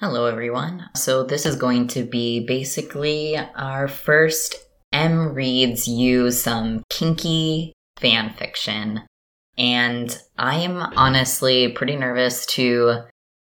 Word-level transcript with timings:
Hello, 0.00 0.24
everyone. 0.24 0.88
So, 0.96 1.24
this 1.24 1.44
is 1.44 1.56
going 1.56 1.88
to 1.88 2.04
be 2.04 2.46
basically 2.46 3.36
our 3.36 3.86
first 3.86 4.54
M 4.94 5.34
reads 5.34 5.86
you 5.86 6.30
some 6.30 6.84
kinky 6.88 7.74
fan 7.98 8.30
fiction. 8.30 9.02
And 9.58 10.18
I 10.38 10.54
am 10.60 10.78
honestly 10.96 11.72
pretty 11.72 11.96
nervous 11.96 12.46
to 12.54 13.02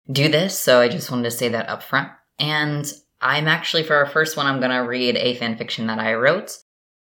do 0.10 0.30
this, 0.30 0.58
so 0.58 0.80
I 0.80 0.88
just 0.88 1.12
wanted 1.12 1.24
to 1.24 1.32
say 1.32 1.50
that 1.50 1.68
up 1.68 1.84
front. 1.84 2.08
And 2.40 2.90
I'm 3.20 3.50
actually, 3.50 3.84
for 3.84 3.98
our 3.98 4.06
first 4.06 4.38
one, 4.38 4.46
I'm 4.46 4.62
going 4.62 4.72
to 4.72 4.88
read 4.88 5.18
a 5.18 5.36
fan 5.36 5.58
fiction 5.58 5.88
that 5.88 6.00
I 6.00 6.14
wrote. 6.14 6.60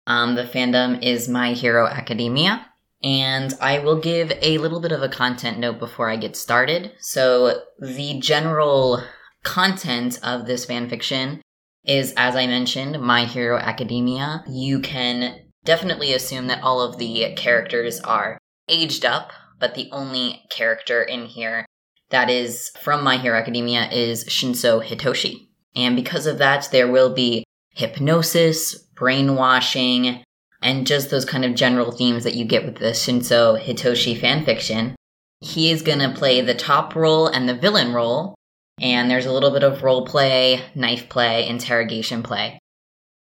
Um, 0.07 0.35
the 0.35 0.45
fandom 0.45 1.03
is 1.03 1.29
My 1.29 1.53
Hero 1.53 1.87
Academia. 1.87 2.67
And 3.03 3.53
I 3.61 3.81
will 3.81 4.01
give 4.01 4.33
a 4.41 4.57
little 4.57 4.81
bit 4.81 4.93
of 4.93 5.03
a 5.03 5.11
content 5.11 5.59
note 5.59 5.79
before 5.79 6.09
I 6.09 6.17
get 6.17 6.39
started. 6.39 6.93
So, 7.01 7.61
the 7.79 8.19
general 8.19 9.03
content 9.47 10.19
of 10.25 10.45
this 10.45 10.65
fan 10.65 10.89
fiction 10.89 11.41
is, 11.85 12.13
as 12.17 12.35
I 12.35 12.49
mentioned, 12.49 13.01
My 13.01 13.25
Hero 13.25 13.57
Academia. 13.57 14.45
You 14.49 14.81
can 14.81 15.41
definitely 15.65 16.13
assume 16.13 16.49
that 16.49 16.63
all 16.65 16.83
of 16.83 16.99
the 16.99 17.33
characters 17.37 18.01
are 18.01 18.39
aged 18.69 19.05
up, 19.05 19.33
but 19.61 19.77
the 19.77 19.89
only 19.93 20.43
character 20.51 21.01
in 21.01 21.27
here 21.27 21.65
that 22.11 22.29
is 22.29 22.73
from 22.81 23.05
My 23.05 23.19
Hero 23.19 23.39
Academia 23.39 23.89
is 23.91 24.25
Shinso 24.25 24.85
Hitoshi. 24.85 25.47
And 25.77 25.95
because 25.95 26.27
of 26.27 26.39
that, 26.39 26.69
there 26.73 26.91
will 26.91 27.15
be 27.15 27.45
hypnosis, 27.71 28.77
brainwashing, 28.97 30.25
and 30.61 30.87
just 30.87 31.11
those 31.11 31.25
kind 31.25 31.45
of 31.45 31.55
general 31.55 31.93
themes 31.93 32.25
that 32.25 32.35
you 32.35 32.45
get 32.45 32.65
with 32.65 32.79
the 32.79 32.87
Shinso 32.87 33.63
Hitoshi 33.63 34.19
fanfiction. 34.19 34.95
He 35.41 35.71
is 35.71 35.83
going 35.83 36.01
to 36.01 36.19
play 36.19 36.41
the 36.41 36.55
top 36.55 36.97
role 36.97 37.29
and 37.29 37.49
the 37.49 37.55
villain 37.55 37.93
role, 37.93 38.35
and 38.81 39.11
there's 39.11 39.27
a 39.27 39.33
little 39.33 39.51
bit 39.51 39.65
of 39.65 39.83
role 39.83 40.05
play, 40.07 40.63
knife 40.75 41.09
play, 41.09 41.49
interrogation 41.49 42.23
play. 42.23 42.59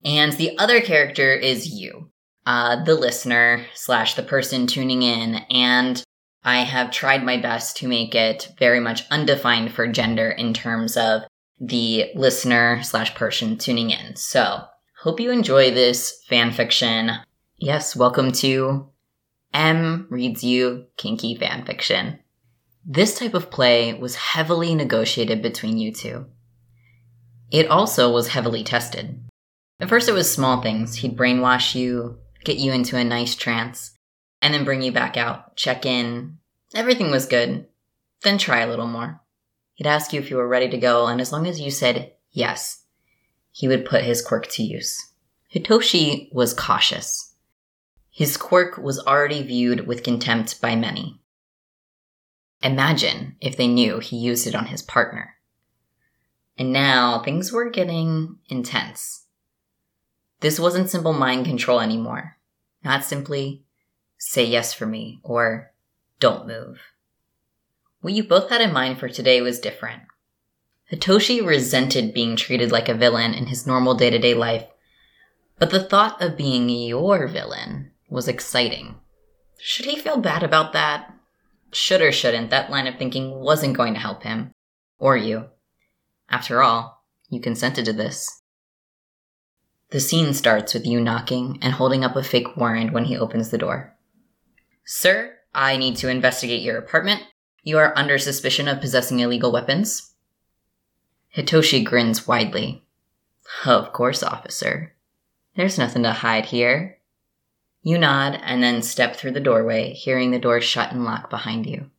And 0.04 0.32
the 0.32 0.58
other 0.58 0.80
character 0.80 1.32
is 1.32 1.68
you, 1.68 2.10
uh, 2.44 2.84
the 2.84 2.94
listener 2.94 3.64
slash 3.74 4.14
the 4.14 4.22
person 4.22 4.66
tuning 4.66 5.02
in, 5.02 5.36
and 5.50 6.02
I 6.42 6.58
have 6.58 6.90
tried 6.90 7.24
my 7.24 7.38
best 7.38 7.76
to 7.78 7.88
make 7.88 8.14
it 8.14 8.48
very 8.58 8.80
much 8.80 9.04
undefined 9.10 9.72
for 9.72 9.86
gender 9.86 10.30
in 10.30 10.52
terms 10.52 10.96
of 10.96 11.22
the 11.58 12.10
listener 12.14 12.82
slash 12.82 13.14
person 13.14 13.56
tuning 13.56 13.90
in. 13.90 14.16
So, 14.16 14.64
hope 15.00 15.20
you 15.20 15.30
enjoy 15.30 15.70
this 15.70 16.22
fan 16.28 16.50
fiction. 16.50 17.12
Yes, 17.56 17.96
welcome 17.96 18.32
to 18.32 18.88
M 19.54 20.06
Reads 20.10 20.42
You 20.42 20.86
Kinky 20.96 21.36
Fan 21.36 21.64
Fiction. 21.64 22.18
This 22.86 23.18
type 23.18 23.32
of 23.32 23.50
play 23.50 23.94
was 23.94 24.14
heavily 24.14 24.74
negotiated 24.74 25.40
between 25.40 25.78
you 25.78 25.90
two. 25.90 26.26
It 27.50 27.70
also 27.70 28.12
was 28.12 28.28
heavily 28.28 28.62
tested. 28.62 29.24
At 29.80 29.88
first, 29.88 30.08
it 30.08 30.12
was 30.12 30.30
small 30.30 30.60
things. 30.60 30.96
He'd 30.96 31.16
brainwash 31.16 31.74
you, 31.74 32.18
get 32.44 32.58
you 32.58 32.72
into 32.72 32.98
a 32.98 33.04
nice 33.04 33.34
trance, 33.34 33.96
and 34.42 34.52
then 34.52 34.64
bring 34.64 34.82
you 34.82 34.92
back 34.92 35.16
out, 35.16 35.56
check 35.56 35.86
in. 35.86 36.38
Everything 36.74 37.10
was 37.10 37.24
good. 37.26 37.66
Then 38.22 38.36
try 38.36 38.60
a 38.60 38.66
little 38.66 38.86
more. 38.86 39.22
He'd 39.74 39.86
ask 39.86 40.12
you 40.12 40.20
if 40.20 40.30
you 40.30 40.36
were 40.36 40.48
ready 40.48 40.68
to 40.68 40.76
go, 40.76 41.06
and 41.06 41.20
as 41.20 41.32
long 41.32 41.46
as 41.46 41.60
you 41.60 41.70
said 41.70 42.12
yes, 42.32 42.84
he 43.50 43.66
would 43.66 43.86
put 43.86 44.04
his 44.04 44.20
quirk 44.20 44.46
to 44.48 44.62
use. 44.62 45.10
Hitoshi 45.54 46.28
was 46.32 46.52
cautious. 46.52 47.34
His 48.10 48.36
quirk 48.36 48.76
was 48.76 49.00
already 49.00 49.42
viewed 49.42 49.86
with 49.86 50.02
contempt 50.02 50.60
by 50.60 50.76
many. 50.76 51.20
Imagine 52.64 53.36
if 53.42 53.58
they 53.58 53.68
knew 53.68 53.98
he 53.98 54.16
used 54.16 54.46
it 54.46 54.54
on 54.54 54.66
his 54.66 54.80
partner. 54.80 55.34
And 56.56 56.72
now 56.72 57.22
things 57.22 57.52
were 57.52 57.68
getting 57.68 58.38
intense. 58.48 59.26
This 60.40 60.58
wasn't 60.58 60.88
simple 60.88 61.12
mind 61.12 61.44
control 61.44 61.80
anymore. 61.80 62.38
Not 62.82 63.04
simply, 63.04 63.64
say 64.16 64.44
yes 64.44 64.72
for 64.72 64.86
me, 64.86 65.20
or 65.22 65.72
don't 66.20 66.46
move. 66.46 66.80
What 68.00 68.14
you 68.14 68.24
both 68.24 68.48
had 68.48 68.62
in 68.62 68.72
mind 68.72 68.98
for 68.98 69.10
today 69.10 69.42
was 69.42 69.60
different. 69.60 70.02
Hitoshi 70.90 71.44
resented 71.44 72.14
being 72.14 72.34
treated 72.34 72.72
like 72.72 72.88
a 72.88 72.94
villain 72.94 73.34
in 73.34 73.46
his 73.46 73.66
normal 73.66 73.94
day 73.94 74.08
to 74.08 74.18
day 74.18 74.34
life, 74.34 74.66
but 75.58 75.70
the 75.70 75.82
thought 75.82 76.20
of 76.22 76.36
being 76.36 76.70
your 76.70 77.26
villain 77.26 77.90
was 78.08 78.26
exciting. 78.26 78.96
Should 79.58 79.86
he 79.86 79.98
feel 79.98 80.18
bad 80.18 80.42
about 80.42 80.72
that? 80.72 81.13
Should 81.74 82.00
or 82.00 82.12
shouldn't, 82.12 82.50
that 82.50 82.70
line 82.70 82.86
of 82.86 82.96
thinking 82.96 83.40
wasn't 83.40 83.76
going 83.76 83.94
to 83.94 84.00
help 84.00 84.22
him. 84.22 84.52
Or 84.98 85.16
you. 85.16 85.46
After 86.30 86.62
all, 86.62 87.04
you 87.28 87.40
consented 87.40 87.84
to 87.86 87.92
this. 87.92 88.42
The 89.90 90.00
scene 90.00 90.34
starts 90.34 90.74
with 90.74 90.86
you 90.86 91.00
knocking 91.00 91.58
and 91.62 91.72
holding 91.72 92.04
up 92.04 92.16
a 92.16 92.22
fake 92.22 92.56
warrant 92.56 92.92
when 92.92 93.04
he 93.04 93.16
opens 93.16 93.50
the 93.50 93.58
door. 93.58 93.96
Sir, 94.84 95.36
I 95.54 95.76
need 95.76 95.96
to 95.96 96.08
investigate 96.08 96.62
your 96.62 96.78
apartment. 96.78 97.22
You 97.62 97.78
are 97.78 97.96
under 97.96 98.18
suspicion 98.18 98.68
of 98.68 98.80
possessing 98.80 99.20
illegal 99.20 99.52
weapons. 99.52 100.14
Hitoshi 101.36 101.84
grins 101.84 102.26
widely. 102.26 102.84
Of 103.64 103.92
course, 103.92 104.22
officer. 104.22 104.94
There's 105.56 105.78
nothing 105.78 106.02
to 106.02 106.12
hide 106.12 106.46
here. 106.46 106.98
You 107.86 107.98
nod 107.98 108.40
and 108.42 108.62
then 108.62 108.80
step 108.80 109.14
through 109.14 109.32
the 109.32 109.40
doorway, 109.40 109.92
hearing 109.92 110.30
the 110.30 110.38
door 110.38 110.62
shut 110.62 110.90
and 110.90 111.04
lock 111.04 111.28
behind 111.28 111.66
you. 111.66 111.90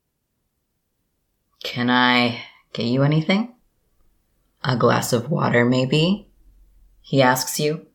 Can 1.63 1.91
I 1.91 2.41
get 2.73 2.87
you 2.87 3.03
anything? 3.03 3.53
A 4.63 4.75
glass 4.75 5.13
of 5.13 5.29
water, 5.29 5.63
maybe? 5.63 6.27
He 7.01 7.21
asks 7.21 7.59
you. 7.59 7.85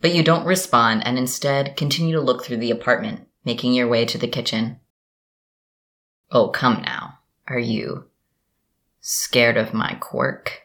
But 0.00 0.14
you 0.14 0.22
don't 0.22 0.46
respond 0.46 1.06
and 1.06 1.18
instead 1.18 1.76
continue 1.76 2.14
to 2.14 2.22
look 2.22 2.44
through 2.44 2.58
the 2.58 2.70
apartment, 2.70 3.28
making 3.44 3.74
your 3.74 3.88
way 3.88 4.06
to 4.06 4.16
the 4.16 4.26
kitchen. 4.26 4.80
Oh, 6.30 6.48
come 6.48 6.80
now. 6.80 7.18
Are 7.46 7.58
you 7.58 8.06
scared 9.02 9.58
of 9.58 9.74
my 9.74 9.98
quirk? 10.00 10.62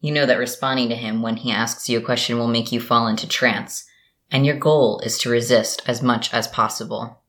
You 0.00 0.12
know 0.12 0.24
that 0.24 0.38
responding 0.38 0.88
to 0.88 0.96
him 0.96 1.20
when 1.20 1.36
he 1.36 1.50
asks 1.50 1.90
you 1.90 1.98
a 1.98 2.02
question 2.02 2.38
will 2.38 2.48
make 2.48 2.72
you 2.72 2.80
fall 2.80 3.06
into 3.06 3.28
trance, 3.28 3.84
and 4.34 4.44
your 4.44 4.56
goal 4.56 4.98
is 5.04 5.16
to 5.16 5.30
resist 5.30 5.80
as 5.86 6.02
much 6.02 6.34
as 6.34 6.48
possible. 6.48 7.22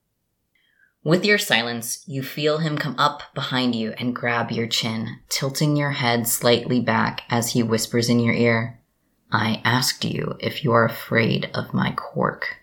With 1.04 1.24
your 1.24 1.38
silence, 1.38 2.02
you 2.08 2.24
feel 2.24 2.58
him 2.58 2.76
come 2.76 2.96
up 2.98 3.22
behind 3.32 3.76
you 3.76 3.94
and 3.96 4.12
grab 4.12 4.50
your 4.50 4.66
chin, 4.66 5.20
tilting 5.28 5.76
your 5.76 5.92
head 5.92 6.26
slightly 6.26 6.80
back 6.80 7.22
as 7.30 7.52
he 7.52 7.62
whispers 7.62 8.08
in 8.08 8.18
your 8.18 8.34
ear, 8.34 8.80
I 9.30 9.62
asked 9.64 10.04
you 10.04 10.36
if 10.40 10.64
you 10.64 10.72
are 10.72 10.84
afraid 10.84 11.48
of 11.54 11.72
my 11.72 11.92
quirk. 11.92 12.56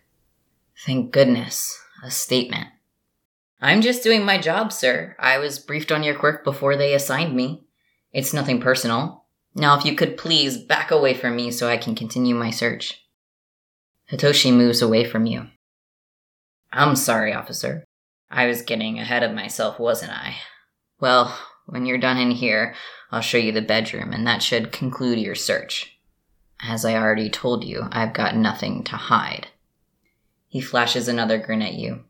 Thank 0.85 1.13
goodness, 1.13 1.79
a 2.03 2.11
statement. 2.11 2.67
I'm 3.61 3.79
just 3.79 4.03
doing 4.03 4.25
my 4.25 4.37
job, 4.37 4.73
sir. 4.73 5.15
I 5.19 5.37
was 5.37 5.57
briefed 5.57 5.93
on 5.93 6.03
your 6.03 6.15
quirk 6.15 6.43
before 6.43 6.75
they 6.75 6.93
assigned 6.93 7.33
me. 7.33 7.63
It's 8.11 8.33
nothing 8.33 8.59
personal. 8.59 9.23
Now, 9.55 9.77
if 9.77 9.85
you 9.85 9.95
could 9.95 10.17
please 10.17 10.57
back 10.57 10.91
away 10.91 11.13
from 11.13 11.37
me 11.37 11.49
so 11.49 11.69
I 11.69 11.77
can 11.77 11.95
continue 11.95 12.35
my 12.35 12.49
search. 12.49 13.02
Hitoshi 14.13 14.53
moves 14.53 14.83
away 14.83 15.05
from 15.05 15.25
you. 15.25 15.47
I'm 16.71 16.95
sorry, 16.95 17.33
officer. 17.33 17.83
I 18.29 18.45
was 18.45 18.61
getting 18.61 18.99
ahead 18.99 19.23
of 19.23 19.33
myself, 19.33 19.79
wasn't 19.79 20.11
I? 20.11 20.35
Well, 20.99 21.35
when 21.65 21.87
you're 21.87 21.97
done 21.97 22.19
in 22.19 22.29
here, 22.29 22.75
I'll 23.09 23.21
show 23.21 23.39
you 23.39 23.51
the 23.51 23.63
bedroom, 23.63 24.13
and 24.13 24.27
that 24.27 24.43
should 24.43 24.71
conclude 24.71 25.17
your 25.17 25.33
search. 25.33 25.97
As 26.61 26.85
I 26.85 26.93
already 26.93 27.27
told 27.27 27.63
you, 27.63 27.87
I've 27.91 28.13
got 28.13 28.35
nothing 28.35 28.83
to 28.83 28.97
hide. 28.97 29.47
He 30.47 30.61
flashes 30.61 31.07
another 31.07 31.39
grin 31.39 31.63
at 31.63 31.73
you. 31.73 32.03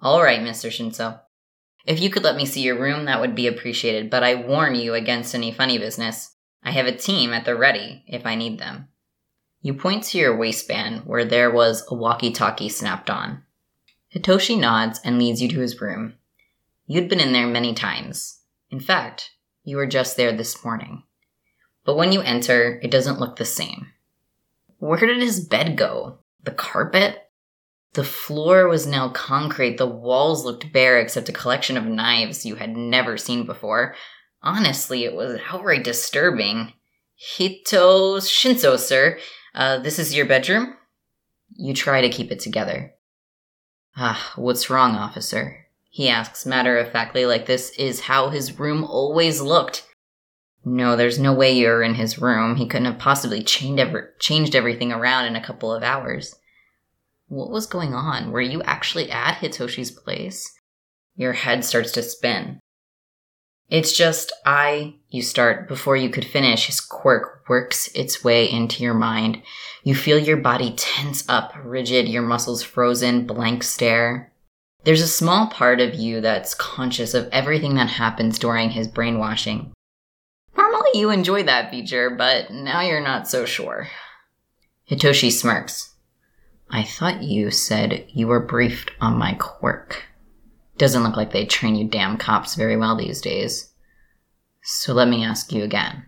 All 0.00 0.22
right, 0.22 0.40
Mr. 0.40 0.70
Shinso. 0.70 1.18
If 1.84 2.00
you 2.00 2.10
could 2.10 2.22
let 2.22 2.36
me 2.36 2.46
see 2.46 2.62
your 2.62 2.80
room, 2.80 3.06
that 3.06 3.20
would 3.20 3.34
be 3.34 3.48
appreciated, 3.48 4.08
but 4.08 4.22
I 4.22 4.36
warn 4.36 4.76
you 4.76 4.94
against 4.94 5.34
any 5.34 5.50
funny 5.50 5.78
business. 5.78 6.36
I 6.62 6.70
have 6.70 6.86
a 6.86 6.92
team 6.92 7.32
at 7.32 7.44
the 7.44 7.56
ready 7.56 8.04
if 8.06 8.24
I 8.24 8.36
need 8.36 8.60
them. 8.60 8.86
You 9.62 9.74
point 9.74 10.02
to 10.04 10.18
your 10.18 10.36
waistband 10.36 11.02
where 11.06 11.24
there 11.24 11.50
was 11.50 11.86
a 11.88 11.94
walkie 11.94 12.32
talkie 12.32 12.68
snapped 12.68 13.08
on. 13.08 13.44
Hitoshi 14.14 14.58
nods 14.58 15.00
and 15.04 15.18
leads 15.18 15.40
you 15.40 15.48
to 15.50 15.60
his 15.60 15.80
room. 15.80 16.14
You'd 16.86 17.08
been 17.08 17.20
in 17.20 17.32
there 17.32 17.46
many 17.46 17.72
times. 17.72 18.40
In 18.70 18.80
fact, 18.80 19.30
you 19.62 19.76
were 19.76 19.86
just 19.86 20.16
there 20.16 20.32
this 20.36 20.64
morning. 20.64 21.04
But 21.84 21.96
when 21.96 22.10
you 22.10 22.20
enter, 22.22 22.80
it 22.82 22.90
doesn't 22.90 23.20
look 23.20 23.36
the 23.36 23.44
same. 23.44 23.86
Where 24.78 24.98
did 24.98 25.22
his 25.22 25.46
bed 25.46 25.76
go? 25.76 26.18
The 26.42 26.50
carpet? 26.50 27.18
The 27.94 28.04
floor 28.04 28.68
was 28.68 28.86
now 28.86 29.10
concrete. 29.10 29.78
The 29.78 29.86
walls 29.86 30.44
looked 30.44 30.72
bare 30.72 30.98
except 30.98 31.28
a 31.28 31.32
collection 31.32 31.76
of 31.76 31.84
knives 31.84 32.44
you 32.44 32.56
had 32.56 32.76
never 32.76 33.16
seen 33.16 33.46
before. 33.46 33.94
Honestly, 34.42 35.04
it 35.04 35.14
was 35.14 35.40
outright 35.50 35.84
disturbing. 35.84 36.72
Hito 37.14 38.18
Shinso, 38.18 38.76
sir. 38.76 39.18
Uh, 39.54 39.78
this 39.78 39.98
is 39.98 40.14
your 40.14 40.26
bedroom? 40.26 40.76
You 41.54 41.74
try 41.74 42.00
to 42.00 42.08
keep 42.08 42.32
it 42.32 42.40
together. 42.40 42.94
Ah, 43.96 44.32
what's 44.36 44.70
wrong, 44.70 44.94
officer? 44.94 45.66
He 45.90 46.08
asks 46.08 46.46
matter 46.46 46.78
of 46.78 46.90
factly, 46.90 47.26
like 47.26 47.44
this 47.44 47.70
is 47.78 48.00
how 48.00 48.30
his 48.30 48.58
room 48.58 48.82
always 48.84 49.42
looked. 49.42 49.86
No, 50.64 50.96
there's 50.96 51.18
no 51.18 51.34
way 51.34 51.52
you're 51.52 51.82
in 51.82 51.94
his 51.94 52.18
room. 52.18 52.56
He 52.56 52.66
couldn't 52.66 52.86
have 52.86 52.98
possibly 52.98 53.42
changed, 53.42 53.80
ever, 53.80 54.14
changed 54.18 54.54
everything 54.54 54.92
around 54.92 55.26
in 55.26 55.36
a 55.36 55.44
couple 55.44 55.72
of 55.72 55.82
hours. 55.82 56.34
What 57.28 57.50
was 57.50 57.66
going 57.66 57.94
on? 57.94 58.30
Were 58.30 58.40
you 58.40 58.62
actually 58.62 59.10
at 59.10 59.38
Hitoshi's 59.38 59.90
place? 59.90 60.50
Your 61.16 61.32
head 61.32 61.64
starts 61.64 61.92
to 61.92 62.02
spin. 62.02 62.60
It's 63.68 63.96
just, 63.96 64.32
I, 64.46 64.94
you 65.08 65.22
start 65.22 65.68
before 65.68 65.96
you 65.96 66.10
could 66.10 66.24
finish. 66.24 66.66
His 66.66 66.80
quirk 67.02 67.42
works 67.48 67.88
its 67.96 68.22
way 68.22 68.48
into 68.48 68.84
your 68.84 68.94
mind. 68.94 69.42
You 69.82 69.92
feel 69.92 70.20
your 70.20 70.36
body 70.36 70.72
tense 70.76 71.28
up, 71.28 71.52
rigid, 71.64 72.08
your 72.08 72.22
muscles 72.22 72.62
frozen, 72.62 73.26
blank 73.26 73.64
stare. 73.64 74.32
There's 74.84 75.02
a 75.02 75.08
small 75.08 75.48
part 75.48 75.80
of 75.80 75.96
you 75.96 76.20
that's 76.20 76.54
conscious 76.54 77.12
of 77.12 77.28
everything 77.32 77.74
that 77.74 77.90
happens 77.90 78.38
during 78.38 78.70
his 78.70 78.86
brainwashing. 78.86 79.72
Normally 80.56 80.90
you 80.94 81.10
enjoy 81.10 81.42
that 81.42 81.72
feature, 81.72 82.08
but 82.08 82.52
now 82.52 82.82
you're 82.82 83.02
not 83.02 83.26
so 83.26 83.46
sure. 83.46 83.88
Hitoshi 84.88 85.32
smirks. 85.32 85.94
I 86.70 86.84
thought 86.84 87.24
you 87.24 87.50
said 87.50 88.06
you 88.10 88.28
were 88.28 88.46
briefed 88.46 88.92
on 89.00 89.18
my 89.18 89.34
quirk. 89.34 90.04
Doesn't 90.78 91.02
look 91.02 91.16
like 91.16 91.32
they 91.32 91.46
train 91.46 91.74
you 91.74 91.88
damn 91.88 92.16
cops 92.16 92.54
very 92.54 92.76
well 92.76 92.96
these 92.96 93.20
days. 93.20 93.72
So 94.62 94.94
let 94.94 95.08
me 95.08 95.24
ask 95.24 95.52
you 95.52 95.64
again. 95.64 96.06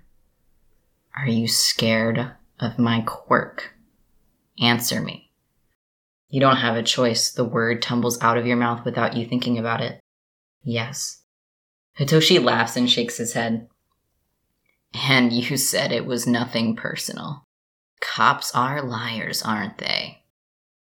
Are 1.16 1.28
you 1.28 1.46
scared 1.46 2.32
of 2.58 2.78
my 2.78 3.02
quirk? 3.02 3.75
Answer 4.61 5.00
me. 5.00 5.31
You 6.28 6.40
don't 6.40 6.56
have 6.56 6.76
a 6.76 6.82
choice. 6.82 7.31
The 7.31 7.44
word 7.44 7.81
tumbles 7.81 8.20
out 8.20 8.37
of 8.37 8.46
your 8.46 8.56
mouth 8.56 8.84
without 8.84 9.16
you 9.16 9.25
thinking 9.25 9.58
about 9.58 9.81
it. 9.81 10.00
Yes. 10.62 11.22
Hitoshi 11.99 12.43
laughs 12.43 12.76
and 12.76 12.90
shakes 12.90 13.19
his 13.19 13.34
head. 13.34 13.69
And 15.08 15.32
you 15.32 15.56
said 15.56 15.93
it 15.93 16.06
was 16.06 16.26
nothing 16.26 16.75
personal. 16.75 17.44
Cops 18.00 18.55
are 18.55 18.82
liars, 18.82 19.43
aren't 19.43 19.78
they? 19.78 20.25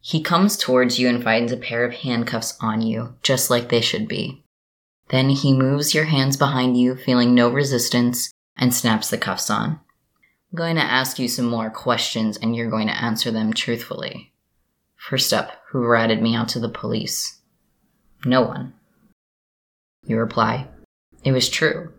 He 0.01 0.23
comes 0.23 0.57
towards 0.57 0.99
you 0.99 1.09
and 1.09 1.25
finds 1.25 1.51
a 1.51 1.57
pair 1.57 1.85
of 1.85 1.95
handcuffs 1.95 2.57
on 2.61 2.83
you, 2.83 3.15
just 3.23 3.51
like 3.51 3.69
they 3.69 3.81
should 3.81 4.07
be. 4.07 4.45
Then 5.09 5.31
he 5.31 5.53
moves 5.53 5.95
your 5.95 6.05
hands 6.05 6.37
behind 6.37 6.77
you, 6.77 6.95
feeling 6.95 7.35
no 7.35 7.49
resistance, 7.49 8.31
and 8.57 8.75
snaps 8.75 9.11
the 9.11 9.19
cuffs 9.19 9.51
on. 9.51 9.81
Going 10.55 10.77
to 10.77 10.83
ask 10.83 11.19
you 11.19 11.27
some 11.27 11.47
more 11.47 11.69
questions, 11.69 12.37
and 12.37 12.55
you're 12.55 12.71
going 12.71 12.87
to 12.87 13.03
answer 13.03 13.33
them 13.33 13.53
truthfully. 13.53 14.33
First 14.95 15.33
up, 15.33 15.51
who 15.71 15.85
ratted 15.85 16.23
me 16.23 16.37
out 16.37 16.49
to 16.51 16.61
the 16.61 16.69
police? 16.69 17.41
No 18.25 18.43
one. 18.43 18.75
You 20.07 20.17
reply, 20.19 20.69
It 21.25 21.33
was 21.33 21.49
true. 21.49 21.93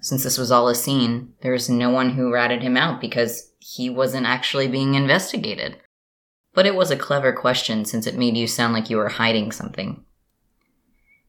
Since 0.00 0.22
this 0.22 0.38
was 0.38 0.52
all 0.52 0.68
a 0.68 0.74
scene, 0.74 1.32
there 1.40 1.52
was 1.52 1.68
no 1.68 1.90
one 1.90 2.10
who 2.10 2.32
ratted 2.32 2.62
him 2.62 2.76
out 2.76 3.00
because 3.00 3.50
he 3.58 3.90
wasn't 3.90 4.26
actually 4.26 4.68
being 4.68 4.94
investigated. 4.94 5.78
But 6.54 6.66
it 6.66 6.76
was 6.76 6.92
a 6.92 6.96
clever 6.96 7.32
question 7.32 7.84
since 7.84 8.06
it 8.06 8.14
made 8.14 8.36
you 8.36 8.46
sound 8.46 8.72
like 8.72 8.88
you 8.88 8.98
were 8.98 9.08
hiding 9.08 9.50
something. 9.50 10.04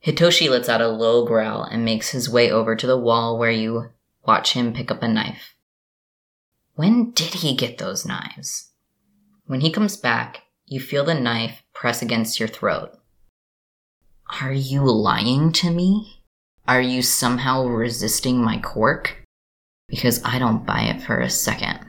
Hitoshi 0.05 0.47
lets 0.49 0.69
out 0.69 0.81
a 0.81 0.87
low 0.87 1.25
growl 1.25 1.63
and 1.63 1.83
makes 1.83 2.11
his 2.11 2.29
way 2.29 2.51
over 2.51 2.75
to 2.75 2.85
the 2.85 2.99
wall 2.99 3.39
where 3.39 3.49
you 3.49 3.89
watch 4.27 4.53
him 4.53 4.73
pick 4.73 4.91
up 4.91 5.01
a 5.01 5.07
knife. 5.07 5.55
When 6.77 7.09
did 7.09 7.33
he 7.33 7.55
get 7.55 7.79
those 7.79 8.05
knives? 8.05 8.69
When 9.47 9.61
he 9.61 9.71
comes 9.71 9.97
back, 9.97 10.43
you 10.67 10.79
feel 10.79 11.03
the 11.03 11.15
knife 11.15 11.63
press 11.73 12.03
against 12.03 12.39
your 12.39 12.47
throat. 12.47 12.91
Are 14.43 14.53
you 14.53 14.83
lying 14.83 15.51
to 15.53 15.71
me? 15.71 16.21
Are 16.67 16.79
you 16.79 17.01
somehow 17.01 17.65
resisting 17.65 18.43
my 18.43 18.59
quirk? 18.59 19.23
Because 19.87 20.23
I 20.23 20.37
don't 20.37 20.67
buy 20.67 20.81
it 20.81 21.01
for 21.01 21.19
a 21.19 21.31
second. 21.31 21.79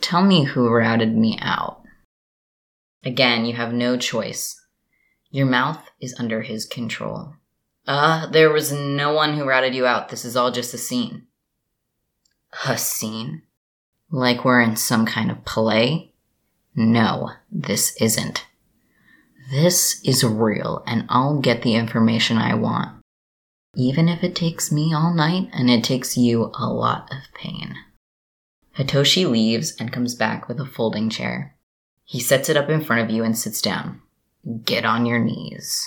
Tell 0.00 0.24
me 0.24 0.44
who 0.44 0.70
routed 0.70 1.16
me 1.16 1.36
out. 1.42 1.82
Again, 3.04 3.46
you 3.46 3.54
have 3.54 3.72
no 3.72 3.96
choice. 3.96 4.64
Your 5.32 5.46
mouth 5.46 5.82
is 6.00 6.14
under 6.20 6.42
his 6.42 6.66
control. 6.66 7.34
Uh, 7.84 8.28
there 8.28 8.52
was 8.52 8.70
no 8.70 9.12
one 9.12 9.36
who 9.36 9.48
routed 9.48 9.74
you 9.74 9.86
out. 9.86 10.08
This 10.08 10.24
is 10.24 10.36
all 10.36 10.52
just 10.52 10.72
a 10.72 10.78
scene. 10.78 11.26
A 12.64 12.78
scene? 12.78 13.42
Like 14.10 14.44
we're 14.44 14.60
in 14.60 14.76
some 14.76 15.06
kind 15.06 15.30
of 15.30 15.44
play? 15.44 16.12
No, 16.74 17.30
this 17.50 17.96
isn't. 18.00 18.46
This 19.50 20.00
is 20.04 20.24
real, 20.24 20.82
and 20.86 21.06
I'll 21.08 21.40
get 21.40 21.62
the 21.62 21.74
information 21.74 22.36
I 22.36 22.54
want. 22.54 23.02
Even 23.74 24.08
if 24.08 24.22
it 24.22 24.34
takes 24.34 24.72
me 24.72 24.94
all 24.94 25.12
night 25.12 25.48
and 25.52 25.70
it 25.70 25.84
takes 25.84 26.16
you 26.16 26.50
a 26.58 26.66
lot 26.66 27.10
of 27.12 27.32
pain. 27.34 27.74
Hitoshi 28.76 29.28
leaves 29.28 29.74
and 29.78 29.92
comes 29.92 30.14
back 30.14 30.48
with 30.48 30.60
a 30.60 30.66
folding 30.66 31.10
chair. 31.10 31.56
He 32.04 32.20
sets 32.20 32.48
it 32.48 32.56
up 32.56 32.70
in 32.70 32.82
front 32.82 33.02
of 33.02 33.10
you 33.10 33.24
and 33.24 33.36
sits 33.36 33.60
down. 33.60 34.00
Get 34.64 34.84
on 34.84 35.04
your 35.04 35.18
knees. 35.18 35.86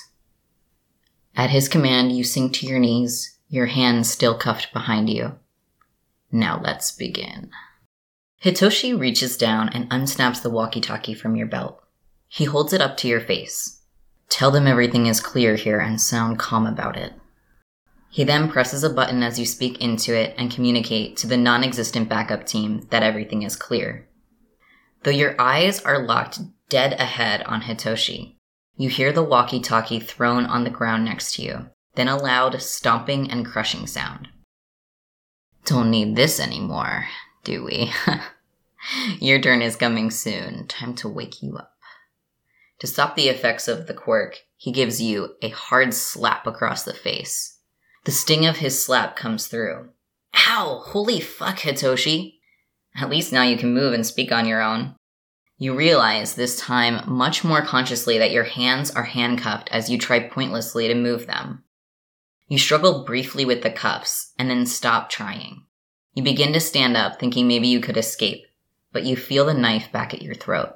At 1.35 1.49
his 1.49 1.69
command, 1.69 2.11
you 2.11 2.23
sink 2.23 2.53
to 2.55 2.67
your 2.67 2.79
knees, 2.79 3.37
your 3.47 3.67
hands 3.67 4.09
still 4.09 4.37
cuffed 4.37 4.73
behind 4.73 5.09
you. 5.09 5.35
Now 6.31 6.61
let's 6.63 6.91
begin. 6.91 7.49
Hitoshi 8.43 8.99
reaches 8.99 9.37
down 9.37 9.69
and 9.69 9.89
unsnaps 9.91 10.41
the 10.41 10.49
walkie 10.49 10.81
talkie 10.81 11.13
from 11.13 11.35
your 11.35 11.45
belt. 11.45 11.79
He 12.27 12.45
holds 12.45 12.73
it 12.73 12.81
up 12.81 12.97
to 12.97 13.07
your 13.07 13.21
face. 13.21 13.81
Tell 14.29 14.49
them 14.49 14.65
everything 14.65 15.05
is 15.05 15.19
clear 15.19 15.55
here 15.55 15.79
and 15.79 16.01
sound 16.01 16.39
calm 16.39 16.65
about 16.65 16.97
it. 16.97 17.13
He 18.09 18.23
then 18.23 18.49
presses 18.49 18.83
a 18.83 18.89
button 18.89 19.21
as 19.21 19.39
you 19.39 19.45
speak 19.45 19.79
into 19.79 20.15
it 20.17 20.33
and 20.37 20.51
communicate 20.51 21.17
to 21.17 21.27
the 21.27 21.37
non 21.37 21.63
existent 21.63 22.09
backup 22.09 22.45
team 22.45 22.87
that 22.89 23.03
everything 23.03 23.43
is 23.43 23.55
clear. 23.55 24.07
Though 25.03 25.11
your 25.11 25.39
eyes 25.39 25.81
are 25.83 26.03
locked 26.03 26.39
dead 26.67 26.93
ahead 26.93 27.43
on 27.43 27.61
Hitoshi, 27.61 28.37
you 28.75 28.89
hear 28.89 29.11
the 29.13 29.23
walkie 29.23 29.59
talkie 29.59 29.99
thrown 29.99 30.45
on 30.45 30.63
the 30.63 30.69
ground 30.69 31.05
next 31.05 31.35
to 31.35 31.43
you, 31.43 31.69
then 31.95 32.07
a 32.07 32.17
loud 32.17 32.61
stomping 32.61 33.29
and 33.29 33.45
crushing 33.45 33.85
sound. 33.85 34.29
Don't 35.65 35.91
need 35.91 36.15
this 36.15 36.39
anymore, 36.39 37.05
do 37.43 37.63
we? 37.63 37.91
Your 39.19 39.39
turn 39.39 39.61
is 39.61 39.75
coming 39.75 40.11
soon. 40.11 40.67
Time 40.67 40.95
to 40.95 41.09
wake 41.09 41.41
you 41.41 41.57
up. 41.57 41.73
To 42.79 42.87
stop 42.87 43.15
the 43.15 43.29
effects 43.29 43.67
of 43.67 43.87
the 43.87 43.93
quirk, 43.93 44.39
he 44.57 44.71
gives 44.71 45.01
you 45.01 45.35
a 45.41 45.49
hard 45.49 45.93
slap 45.93 46.47
across 46.47 46.83
the 46.83 46.93
face. 46.93 47.59
The 48.05 48.11
sting 48.11 48.45
of 48.45 48.57
his 48.57 48.83
slap 48.83 49.15
comes 49.15 49.47
through. 49.47 49.89
Ow! 50.47 50.81
Holy 50.85 51.19
fuck, 51.19 51.57
Hitoshi! 51.59 52.39
At 52.95 53.09
least 53.09 53.31
now 53.31 53.43
you 53.43 53.57
can 53.57 53.73
move 53.73 53.93
and 53.93 54.05
speak 54.05 54.31
on 54.31 54.47
your 54.47 54.61
own. 54.61 54.95
You 55.57 55.75
realize 55.75 56.33
this 56.33 56.59
time 56.59 57.07
much 57.07 57.43
more 57.43 57.61
consciously 57.61 58.17
that 58.17 58.31
your 58.31 58.45
hands 58.45 58.89
are 58.89 59.03
handcuffed 59.03 59.69
as 59.71 59.89
you 59.89 59.99
try 59.99 60.19
pointlessly 60.19 60.87
to 60.87 60.95
move 60.95 61.27
them. 61.27 61.63
You 62.47 62.57
struggle 62.57 63.05
briefly 63.05 63.45
with 63.45 63.61
the 63.61 63.69
cuffs 63.69 64.33
and 64.39 64.49
then 64.49 64.65
stop 64.65 65.09
trying. 65.09 65.67
You 66.13 66.23
hmm. 66.23 66.25
begin 66.25 66.53
to 66.53 66.59
stand 66.59 66.97
up, 66.97 67.19
thinking 67.19 67.47
maybe 67.47 67.67
you 67.67 67.79
could 67.79 67.97
escape, 67.97 68.45
but 68.91 69.03
you 69.03 69.15
feel 69.15 69.45
the 69.45 69.53
knife 69.53 69.91
back 69.91 70.13
at 70.13 70.21
your 70.21 70.35
throat. 70.35 70.75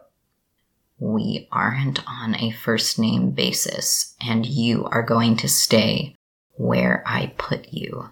We 0.97 1.47
aren't 1.51 1.99
on 2.07 2.35
a 2.35 2.51
first 2.51 2.97
name 2.97 3.31
basis, 3.31 4.15
and 4.21 4.45
you 4.45 4.85
are 4.85 5.03
going 5.03 5.35
to 5.37 5.49
stay 5.49 6.15
where 6.53 7.03
I 7.05 7.33
put 7.37 7.73
you. 7.73 8.09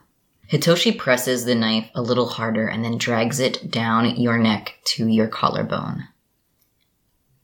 Hitoshi 0.52 0.98
presses 0.98 1.46
the 1.46 1.56
knife 1.56 1.90
a 1.96 2.02
little 2.02 2.28
harder 2.28 2.68
and 2.68 2.84
then 2.84 2.98
drags 2.98 3.40
it 3.40 3.72
down 3.72 4.18
your 4.18 4.38
neck 4.38 4.78
to 4.86 5.08
your 5.08 5.28
collarbone. 5.28 6.10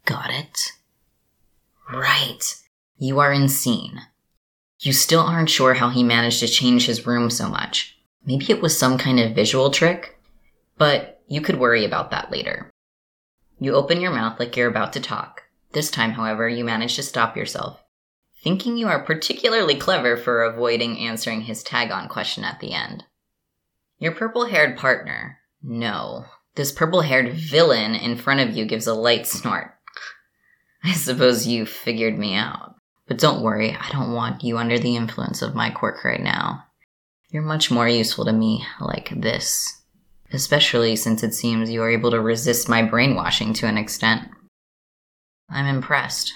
Got 0.06 0.30
it? 0.32 0.74
Right. 1.92 2.44
You 2.98 3.20
are 3.20 3.32
insane. 3.32 4.02
You 4.80 4.94
still 4.94 5.22
aren't 5.22 5.50
sure 5.50 5.74
how 5.74 5.90
he 5.90 6.04
managed 6.04 6.40
to 6.42 6.48
change 6.48 6.86
his 6.86 7.08
room 7.08 7.30
so 7.30 7.50
much. 7.50 7.99
Maybe 8.30 8.46
it 8.52 8.62
was 8.62 8.78
some 8.78 9.00
kind 9.00 9.20
of 9.20 9.34
visual 9.34 9.72
trick, 9.72 10.20
but 10.78 11.24
you 11.28 11.42
could 11.42 11.58
worry 11.58 11.84
about 11.84 12.12
that 12.12 12.30
later. 12.30 12.70
You 13.60 13.74
open 13.74 14.02
your 14.02 14.12
mouth 14.12 14.40
like 14.40 14.56
you're 14.56 14.70
about 14.70 14.94
to 14.94 15.00
talk. 15.00 15.42
This 15.72 15.90
time, 15.90 16.12
however, 16.12 16.48
you 16.48 16.64
manage 16.64 16.96
to 16.98 17.04
stop 17.04 17.36
yourself 17.36 17.84
thinking 18.44 18.78
you 18.78 18.88
are 18.88 19.04
particularly 19.04 19.76
clever 19.76 20.16
for 20.16 20.44
avoiding 20.44 21.00
answering 21.00 21.42
his 21.42 21.64
tag 21.64 21.92
on 21.92 22.08
question 22.08 22.44
at 22.44 22.60
the 22.60 22.72
end. 22.72 23.04
Your 23.98 24.14
purple 24.14 24.46
haired 24.46 24.78
partner. 24.78 25.40
No. 25.62 26.26
This 26.56 26.72
purple 26.72 27.02
haired 27.02 27.34
villain 27.34 27.96
in 27.96 28.16
front 28.16 28.40
of 28.40 28.56
you 28.56 28.66
gives 28.66 28.88
a 28.88 28.94
light 28.94 29.28
snort. 29.28 29.74
I 30.84 30.94
suppose 30.94 31.48
you 31.48 31.66
figured 31.66 32.18
me 32.18 32.36
out. 32.36 32.76
But 33.08 33.18
don't 33.18 33.42
worry, 33.42 33.76
I 33.76 33.90
don't 33.92 34.14
want 34.14 34.44
you 34.44 34.58
under 34.58 34.78
the 34.78 34.96
influence 34.96 35.42
of 35.42 35.56
my 35.56 35.72
quirk 35.72 36.06
right 36.06 36.22
now. 36.22 36.64
You're 37.32 37.44
much 37.44 37.70
more 37.70 37.88
useful 37.88 38.26
to 38.26 38.34
me 38.34 38.66
like 38.80 39.12
this. 39.16 39.84
Especially 40.32 40.96
since 40.96 41.22
it 41.22 41.34
seems 41.34 41.70
you 41.70 41.82
are 41.84 41.90
able 41.90 42.10
to 42.12 42.20
resist 42.20 42.68
my 42.68 42.82
brainwashing 42.82 43.54
to 43.54 43.68
an 43.68 43.78
extent. 43.78 44.28
I'm 45.50 45.68
impressed. 45.68 46.34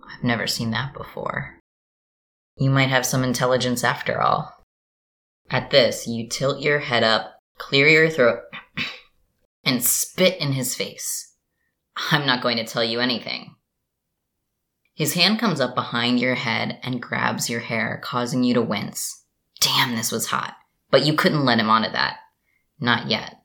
I've 0.00 0.22
never 0.22 0.46
seen 0.46 0.70
that 0.70 0.94
before. 0.94 1.58
You 2.56 2.70
might 2.70 2.88
have 2.88 3.06
some 3.06 3.24
intelligence 3.24 3.82
after 3.82 4.20
all. 4.20 4.52
At 5.50 5.70
this, 5.70 6.06
you 6.06 6.28
tilt 6.28 6.60
your 6.60 6.78
head 6.78 7.02
up, 7.02 7.38
clear 7.58 7.88
your 7.88 8.08
throat, 8.08 8.40
and 9.64 9.82
spit 9.82 10.40
in 10.40 10.52
his 10.52 10.74
face. 10.74 11.34
I'm 12.10 12.26
not 12.26 12.42
going 12.42 12.58
to 12.58 12.64
tell 12.64 12.84
you 12.84 13.00
anything. 13.00 13.56
His 14.94 15.14
hand 15.14 15.40
comes 15.40 15.60
up 15.60 15.74
behind 15.74 16.20
your 16.20 16.34
head 16.34 16.78
and 16.82 17.02
grabs 17.02 17.50
your 17.50 17.60
hair, 17.60 18.00
causing 18.04 18.44
you 18.44 18.54
to 18.54 18.62
wince. 18.62 19.21
Damn, 19.62 19.94
this 19.94 20.10
was 20.10 20.26
hot. 20.26 20.56
But 20.90 21.06
you 21.06 21.14
couldn't 21.14 21.44
let 21.44 21.58
him 21.58 21.70
onto 21.70 21.90
that. 21.90 22.16
Not 22.80 23.08
yet. 23.08 23.36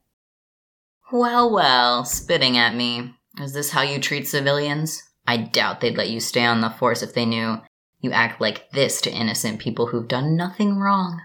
Well, 1.11 1.53
well, 1.53 2.03
spitting 2.03 2.57
at 2.57 2.75
me. 2.75 3.13
Is 3.39 3.53
this 3.53 3.69
how 3.69 3.83
you 3.83 3.99
treat 3.99 4.27
civilians? 4.27 5.03
I 5.27 5.37
doubt 5.37 5.79
they'd 5.79 5.97
let 5.97 6.09
you 6.09 6.19
stay 6.19 6.43
on 6.45 6.61
the 6.61 6.69
force 6.69 7.03
if 7.03 7.13
they 7.13 7.25
knew 7.25 7.59
you 7.99 8.11
act 8.11 8.41
like 8.41 8.71
this 8.71 8.99
to 9.01 9.11
innocent 9.11 9.59
people 9.59 9.87
who've 9.87 10.07
done 10.07 10.35
nothing 10.35 10.77
wrong. 10.77 11.21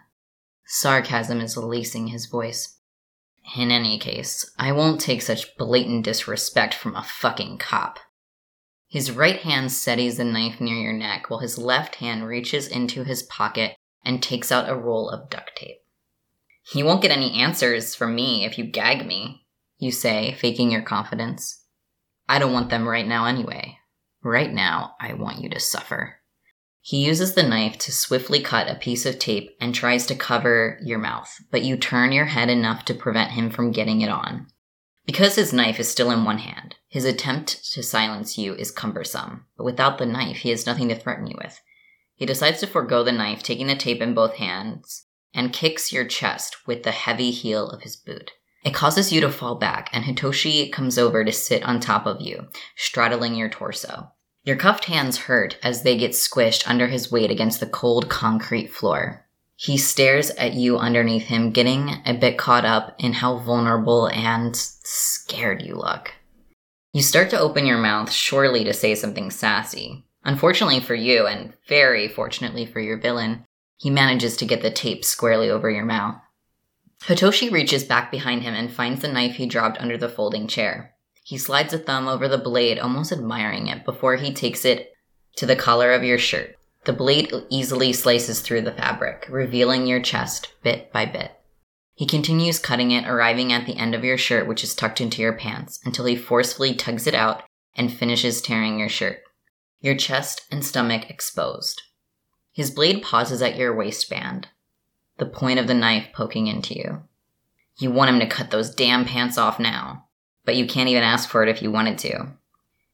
Sarcasm 0.66 1.40
is 1.40 1.56
lacing 1.56 2.08
his 2.08 2.26
voice. 2.26 2.78
In 3.56 3.70
any 3.70 3.98
case, 3.98 4.48
I 4.58 4.72
won't 4.72 5.00
take 5.00 5.22
such 5.22 5.56
blatant 5.56 6.04
disrespect 6.04 6.74
from 6.74 6.94
a 6.94 7.02
fucking 7.02 7.58
cop. 7.58 7.98
His 8.88 9.10
right 9.10 9.40
hand 9.40 9.72
steadies 9.72 10.18
the 10.18 10.24
knife 10.24 10.60
near 10.60 10.76
your 10.76 10.92
neck 10.92 11.28
while 11.28 11.40
his 11.40 11.58
left 11.58 11.96
hand 11.96 12.26
reaches 12.26 12.68
into 12.68 13.04
his 13.04 13.22
pocket 13.22 13.74
and 14.04 14.22
takes 14.22 14.52
out 14.52 14.68
a 14.68 14.76
roll 14.76 15.08
of 15.08 15.30
duct 15.30 15.52
tape. 15.56 15.78
You 16.74 16.84
won't 16.84 17.02
get 17.02 17.10
any 17.10 17.40
answers 17.40 17.94
from 17.94 18.14
me 18.14 18.44
if 18.44 18.56
you 18.58 18.64
gag 18.64 19.06
me, 19.06 19.46
you 19.78 19.90
say, 19.90 20.32
faking 20.32 20.70
your 20.70 20.82
confidence. 20.82 21.64
I 22.28 22.38
don't 22.38 22.52
want 22.52 22.70
them 22.70 22.88
right 22.88 23.06
now 23.06 23.26
anyway. 23.26 23.78
Right 24.22 24.52
now, 24.52 24.94
I 25.00 25.14
want 25.14 25.40
you 25.40 25.48
to 25.50 25.60
suffer. 25.60 26.16
He 26.80 27.04
uses 27.04 27.34
the 27.34 27.42
knife 27.42 27.78
to 27.78 27.92
swiftly 27.92 28.40
cut 28.40 28.68
a 28.68 28.74
piece 28.74 29.06
of 29.06 29.18
tape 29.18 29.56
and 29.60 29.74
tries 29.74 30.06
to 30.06 30.14
cover 30.14 30.78
your 30.82 30.98
mouth, 30.98 31.32
but 31.50 31.62
you 31.62 31.76
turn 31.76 32.12
your 32.12 32.26
head 32.26 32.48
enough 32.48 32.84
to 32.86 32.94
prevent 32.94 33.32
him 33.32 33.50
from 33.50 33.72
getting 33.72 34.00
it 34.00 34.08
on. 34.08 34.48
Because 35.04 35.34
his 35.34 35.52
knife 35.52 35.80
is 35.80 35.88
still 35.88 36.10
in 36.10 36.24
one 36.24 36.38
hand, 36.38 36.76
his 36.88 37.04
attempt 37.04 37.72
to 37.72 37.82
silence 37.82 38.38
you 38.38 38.54
is 38.54 38.70
cumbersome, 38.70 39.46
but 39.56 39.64
without 39.64 39.98
the 39.98 40.06
knife, 40.06 40.38
he 40.38 40.50
has 40.50 40.66
nothing 40.66 40.88
to 40.88 40.96
threaten 40.96 41.26
you 41.26 41.36
with. 41.42 41.60
He 42.22 42.26
decides 42.26 42.60
to 42.60 42.68
forego 42.68 43.02
the 43.02 43.10
knife, 43.10 43.42
taking 43.42 43.66
the 43.66 43.74
tape 43.74 44.00
in 44.00 44.14
both 44.14 44.36
hands, 44.36 45.06
and 45.34 45.52
kicks 45.52 45.92
your 45.92 46.04
chest 46.04 46.68
with 46.68 46.84
the 46.84 46.92
heavy 46.92 47.32
heel 47.32 47.68
of 47.68 47.82
his 47.82 47.96
boot. 47.96 48.30
It 48.64 48.72
causes 48.72 49.12
you 49.12 49.20
to 49.22 49.28
fall 49.28 49.56
back, 49.56 49.90
and 49.92 50.04
Hitoshi 50.04 50.70
comes 50.70 50.98
over 50.98 51.24
to 51.24 51.32
sit 51.32 51.64
on 51.64 51.80
top 51.80 52.06
of 52.06 52.20
you, 52.20 52.46
straddling 52.76 53.34
your 53.34 53.48
torso. 53.48 54.12
Your 54.44 54.54
cuffed 54.54 54.84
hands 54.84 55.18
hurt 55.18 55.58
as 55.64 55.82
they 55.82 55.96
get 55.96 56.12
squished 56.12 56.62
under 56.70 56.86
his 56.86 57.10
weight 57.10 57.32
against 57.32 57.58
the 57.58 57.66
cold 57.66 58.08
concrete 58.08 58.72
floor. 58.72 59.26
He 59.56 59.76
stares 59.76 60.30
at 60.30 60.54
you 60.54 60.78
underneath 60.78 61.24
him, 61.24 61.50
getting 61.50 62.02
a 62.06 62.14
bit 62.14 62.38
caught 62.38 62.64
up 62.64 62.94
in 63.00 63.14
how 63.14 63.38
vulnerable 63.38 64.06
and 64.06 64.54
scared 64.54 65.60
you 65.60 65.74
look. 65.74 66.12
You 66.92 67.02
start 67.02 67.30
to 67.30 67.40
open 67.40 67.66
your 67.66 67.78
mouth, 67.78 68.12
surely 68.12 68.62
to 68.62 68.72
say 68.72 68.94
something 68.94 69.32
sassy. 69.32 70.04
Unfortunately 70.24 70.80
for 70.80 70.94
you, 70.94 71.26
and 71.26 71.52
very 71.68 72.08
fortunately 72.08 72.66
for 72.66 72.80
your 72.80 72.98
villain, 72.98 73.44
he 73.76 73.90
manages 73.90 74.36
to 74.36 74.46
get 74.46 74.62
the 74.62 74.70
tape 74.70 75.04
squarely 75.04 75.50
over 75.50 75.68
your 75.70 75.84
mouth. 75.84 76.16
Hitoshi 77.02 77.50
reaches 77.50 77.82
back 77.82 78.12
behind 78.12 78.42
him 78.42 78.54
and 78.54 78.72
finds 78.72 79.02
the 79.02 79.08
knife 79.08 79.34
he 79.34 79.46
dropped 79.46 79.80
under 79.80 79.98
the 79.98 80.08
folding 80.08 80.46
chair. 80.46 80.94
He 81.24 81.36
slides 81.36 81.74
a 81.74 81.78
thumb 81.78 82.06
over 82.06 82.28
the 82.28 82.38
blade, 82.38 82.78
almost 82.78 83.10
admiring 83.10 83.66
it, 83.66 83.84
before 83.84 84.16
he 84.16 84.32
takes 84.32 84.64
it 84.64 84.92
to 85.36 85.46
the 85.46 85.56
collar 85.56 85.92
of 85.92 86.04
your 86.04 86.18
shirt. 86.18 86.56
The 86.84 86.92
blade 86.92 87.32
easily 87.48 87.92
slices 87.92 88.40
through 88.40 88.62
the 88.62 88.72
fabric, 88.72 89.26
revealing 89.28 89.86
your 89.86 90.00
chest 90.00 90.52
bit 90.62 90.92
by 90.92 91.06
bit. 91.06 91.32
He 91.94 92.06
continues 92.06 92.58
cutting 92.58 92.90
it, 92.90 93.06
arriving 93.06 93.52
at 93.52 93.66
the 93.66 93.76
end 93.76 93.94
of 93.94 94.04
your 94.04 94.18
shirt, 94.18 94.46
which 94.46 94.64
is 94.64 94.74
tucked 94.74 95.00
into 95.00 95.22
your 95.22 95.32
pants, 95.32 95.80
until 95.84 96.06
he 96.06 96.16
forcefully 96.16 96.74
tugs 96.74 97.06
it 97.06 97.14
out 97.14 97.42
and 97.76 97.92
finishes 97.92 98.40
tearing 98.40 98.78
your 98.78 98.88
shirt. 98.88 99.18
Your 99.82 99.96
chest 99.96 100.46
and 100.48 100.64
stomach 100.64 101.10
exposed. 101.10 101.82
His 102.52 102.70
blade 102.70 103.02
pauses 103.02 103.42
at 103.42 103.56
your 103.56 103.74
waistband, 103.74 104.46
the 105.18 105.26
point 105.26 105.58
of 105.58 105.66
the 105.66 105.74
knife 105.74 106.06
poking 106.14 106.46
into 106.46 106.74
you. 106.74 107.02
You 107.78 107.90
want 107.90 108.10
him 108.10 108.20
to 108.20 108.28
cut 108.28 108.52
those 108.52 108.72
damn 108.72 109.04
pants 109.04 109.36
off 109.36 109.58
now, 109.58 110.06
but 110.44 110.54
you 110.54 110.66
can't 110.66 110.88
even 110.88 111.02
ask 111.02 111.28
for 111.28 111.42
it 111.42 111.48
if 111.48 111.62
you 111.62 111.72
wanted 111.72 111.98
to. 111.98 112.28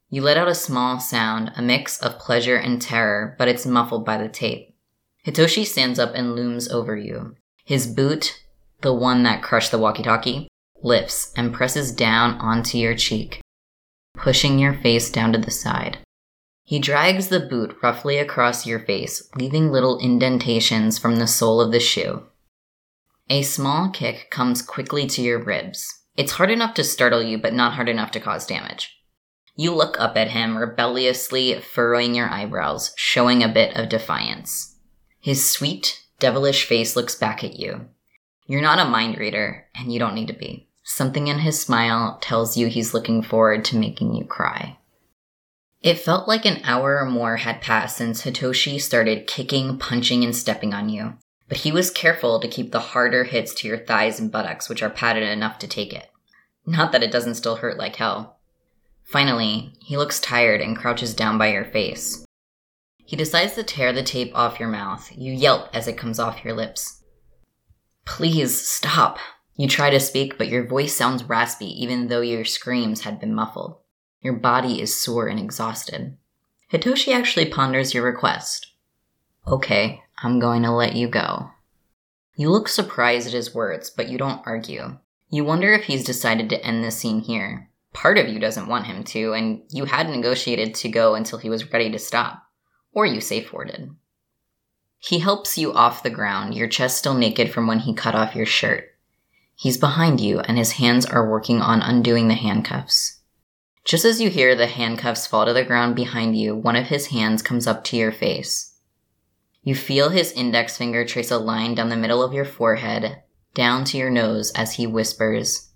You 0.09 0.23
let 0.23 0.39
out 0.39 0.49
a 0.49 0.55
small 0.55 0.99
sound, 0.99 1.53
a 1.57 1.61
mix 1.61 1.99
of 2.01 2.19
pleasure 2.19 2.57
and 2.57 2.81
terror, 2.81 3.37
but 3.39 3.49
it's 3.49 3.67
muffled 3.67 4.07
by 4.07 4.17
the 4.17 4.31
tape. 4.31 4.75
Hitoshi 5.27 5.67
stands 5.67 5.99
up 5.99 6.13
and 6.15 6.35
looms 6.35 6.71
over 6.71 6.97
you. 6.97 7.37
His 7.67 7.87
boot, 7.87 8.43
the 8.81 8.95
one 8.95 9.25
that 9.25 9.43
crushed 9.43 9.73
the 9.73 9.79
walkie 9.79 10.03
talkie, 10.03 10.49
lifts 10.83 11.35
and 11.37 11.53
presses 11.53 11.93
down 11.93 12.39
onto 12.39 12.79
your 12.79 12.95
cheek, 12.95 13.43
pushing 14.17 14.59
your 14.59 14.73
face 14.73 15.11
down 15.11 15.35
to 15.35 15.39
the 15.39 15.51
side. 15.51 15.99
He 16.69 16.79
drags 16.79 17.29
the 17.29 17.41
boot 17.41 17.79
roughly 17.83 18.19
across 18.19 18.67
your 18.67 18.81
face, 18.81 19.27
leaving 19.35 19.73
little 19.73 19.99
indentations 20.01 20.99
from 20.99 21.17
the 21.17 21.27
sole 21.27 21.63
of 21.63 21.73
the 21.73 21.81
shoe. 21.81 22.25
A 23.31 23.41
small 23.41 23.89
kick 23.89 24.31
comes 24.31 24.61
quickly 24.61 25.07
to 25.07 25.23
your 25.23 25.43
ribs. 25.43 26.03
It's 26.15 26.33
hard 26.33 26.51
enough 26.51 26.75
to 26.75 26.85
startle 26.85 27.23
you, 27.23 27.39
but 27.39 27.55
not 27.55 27.73
hard 27.73 27.89
enough 27.89 28.11
to 28.11 28.21
cause 28.21 28.45
damage. 28.47 29.01
You 29.57 29.75
look 29.75 29.99
up 29.99 30.19
at 30.19 30.33
him, 30.33 30.59
rebelliously 30.59 31.59
furrowing 31.59 32.15
your 32.15 32.29
eyebrows, 32.29 32.93
showing 32.97 33.43
a 33.43 33.49
bit 33.49 33.75
of 33.75 33.89
defiance. 33.89 34.77
His 35.21 35.51
sweet, 35.51 36.05
devilish 36.19 36.67
face 36.67 36.95
looks 36.95 37.15
back 37.15 37.43
at 37.43 37.59
you. 37.59 37.87
You're 38.47 38.61
not 38.61 38.79
a 38.79 38.85
mind 38.85 39.17
reader, 39.17 39.65
and 39.75 39.91
you 39.91 39.99
don't 39.99 40.15
need 40.15 40.29
to 40.29 40.35
be. 40.35 40.69
Something 40.83 41.29
in 41.29 41.39
his 41.39 41.59
smile 41.59 42.19
tells 42.21 42.59
you 42.59 42.67
he's 42.67 42.93
looking 42.93 43.23
forward 43.23 43.65
to 43.65 43.79
making 43.79 44.15
you 44.15 44.27
cry. 44.27 44.77
It 45.81 45.99
felt 45.99 46.27
like 46.27 46.45
an 46.45 46.61
hour 46.65 46.99
or 46.99 47.07
more 47.07 47.37
had 47.37 47.61
passed 47.61 47.97
since 47.97 48.23
Hitoshi 48.23 48.81
started 48.81 49.29
kicking, 49.29 49.79
punching, 49.79 50.25
and 50.25 50.35
stepping 50.35 50.75
on 50.75 50.89
you, 50.89 51.15
but 51.49 51.59
he 51.59 51.71
was 51.71 51.91
careful 51.91 52.41
to 52.41 52.49
keep 52.49 52.73
the 52.73 52.81
harder 52.81 53.25
hits 53.25 53.55
to 53.55 53.69
your 53.69 53.79
thighs 53.79 54.19
and 54.19 54.31
buttocks, 54.31 54.69
which 54.69 54.83
are 54.83 54.91
padded 54.91 55.23
enough 55.23 55.59
to 55.61 55.69
take 55.69 55.93
it. 55.93 56.11
Not 56.67 56.91
that 56.93 57.03
it 57.03 57.13
doesn't 57.13 57.37
still 57.37 57.57
hurt 57.57 57.79
like 57.79 57.97
hell. 57.97 58.39
Finally, 59.05 59.73
he 59.81 59.97
looks 59.97 60.21
tired 60.21 60.61
and 60.61 60.77
crouches 60.77 61.15
down 61.15 61.39
by 61.39 61.53
your 61.53 61.65
face. 61.65 62.27
He 63.07 63.17
decides 63.17 63.55
to 63.55 63.63
tear 63.63 63.93
the 63.93 64.03
tape 64.03 64.33
off 64.35 64.61
your 64.61 64.69
mouth. 64.69 65.11
You 65.17 65.33
yelp 65.33 65.71
as 65.73 65.89
it 65.89 65.97
comes 65.97 66.19
off 66.19 66.45
your 66.45 66.55
lips. 66.55 67.03
Please 68.05 68.61
stop. 68.61 69.19
You 69.57 69.67
try 69.67 69.89
to 69.91 70.01
speak, 70.01 70.37
but 70.37 70.49
your 70.49 70.67
voice 70.67 70.95
sounds 70.95 71.25
raspy 71.25 71.67
even 71.83 72.09
though 72.09 72.21
your 72.21 72.45
screams 72.45 73.03
had 73.03 73.19
been 73.19 73.35
muffled. 73.35 73.79
Your 74.21 74.35
body 74.35 74.81
is 74.81 75.01
sore 75.01 75.29
and 75.29 75.39
exhausted. 75.39 76.17
Hitoshi 76.73 77.15
actually 77.15 77.47
ponders 77.47 77.95
your 77.95 78.05
request. 78.05 78.73
Okay, 79.47 80.03
I'm 80.23 80.39
going 80.39 80.63
to 80.63 80.71
let 80.71 80.95
you 80.95 81.09
go. 81.09 81.51
You 82.37 82.51
look 82.51 82.69
surprised 82.69 83.27
at 83.27 83.33
his 83.33 83.55
words, 83.55 83.91
but 83.91 84.09
you 84.09 84.19
don't 84.19 84.43
argue. 84.47 84.99
You 85.31 85.45
wonder 85.45 85.73
if 85.73 85.85
he's 85.85 86.05
decided 86.05 86.49
to 86.51 86.65
end 86.65 86.85
the 86.85 86.91
scene 86.91 87.21
here 87.21 87.69
part 87.99 88.19
of 88.19 88.29
you 88.29 88.39
doesn't 88.39 88.69
want 88.69 88.87
him 88.87 89.03
to, 89.03 89.33
and 89.33 89.63
you 89.71 89.85
had 89.85 90.09
negotiated 90.09 90.73
to 90.73 90.89
go 90.89 91.17
until 91.17 91.39
he 91.39 91.51
was 91.51 91.73
ready 91.73 91.91
to 91.91 91.99
stop. 91.99 92.45
Or 92.93 93.07
you 93.07 93.21
safe 93.21 93.53
worded. 93.53 93.91
He 94.99 95.19
helps 95.19 95.59
you 95.59 95.73
off 95.73 96.03
the 96.03 96.11
ground, 96.11 96.55
your 96.55 96.69
chest 96.69 96.99
still 96.99 97.15
naked 97.15 97.53
from 97.53 97.67
when 97.67 97.81
he 97.81 97.95
cut 97.95 98.15
off 98.15 98.35
your 98.35 98.47
shirt. 98.47 98.85
He's 99.55 99.77
behind 99.77 100.21
you, 100.21 100.41
and 100.41 100.57
his 100.57 100.73
hands 100.73 101.07
are 101.07 101.29
working 101.29 101.61
on 101.61 101.83
undoing 101.83 102.29
the 102.29 102.35
handcuffs. 102.35 103.18
Just 103.89 104.05
as 104.05 104.21
you 104.21 104.29
hear 104.29 104.55
the 104.55 104.67
handcuffs 104.67 105.27
fall 105.27 105.47
to 105.47 105.55
the 105.55 105.65
ground 105.65 105.97
behind 105.97 106.39
you, 106.39 106.55
one 106.55 106.77
of 106.77 106.89
his 106.89 107.07
hands 107.07 107.41
comes 107.41 107.67
up 107.67 107.85
to 107.85 107.97
your 107.97 108.13
face. 108.13 108.77
You 109.63 109.75
feel 109.75 110.11
his 110.11 110.31
index 110.33 110.77
finger 110.77 111.07
trace 111.07 111.31
a 111.31 111.39
line 111.39 111.75
down 111.75 111.89
the 111.89 111.97
middle 111.97 112.23
of 112.23 112.35
your 112.35 112.45
forehead, 112.45 113.23
down 113.55 113.87
to 113.87 113.97
your 113.97 114.11
nose 114.11 114.53
as 114.55 114.75
he 114.75 114.87
whispers, 114.87 115.71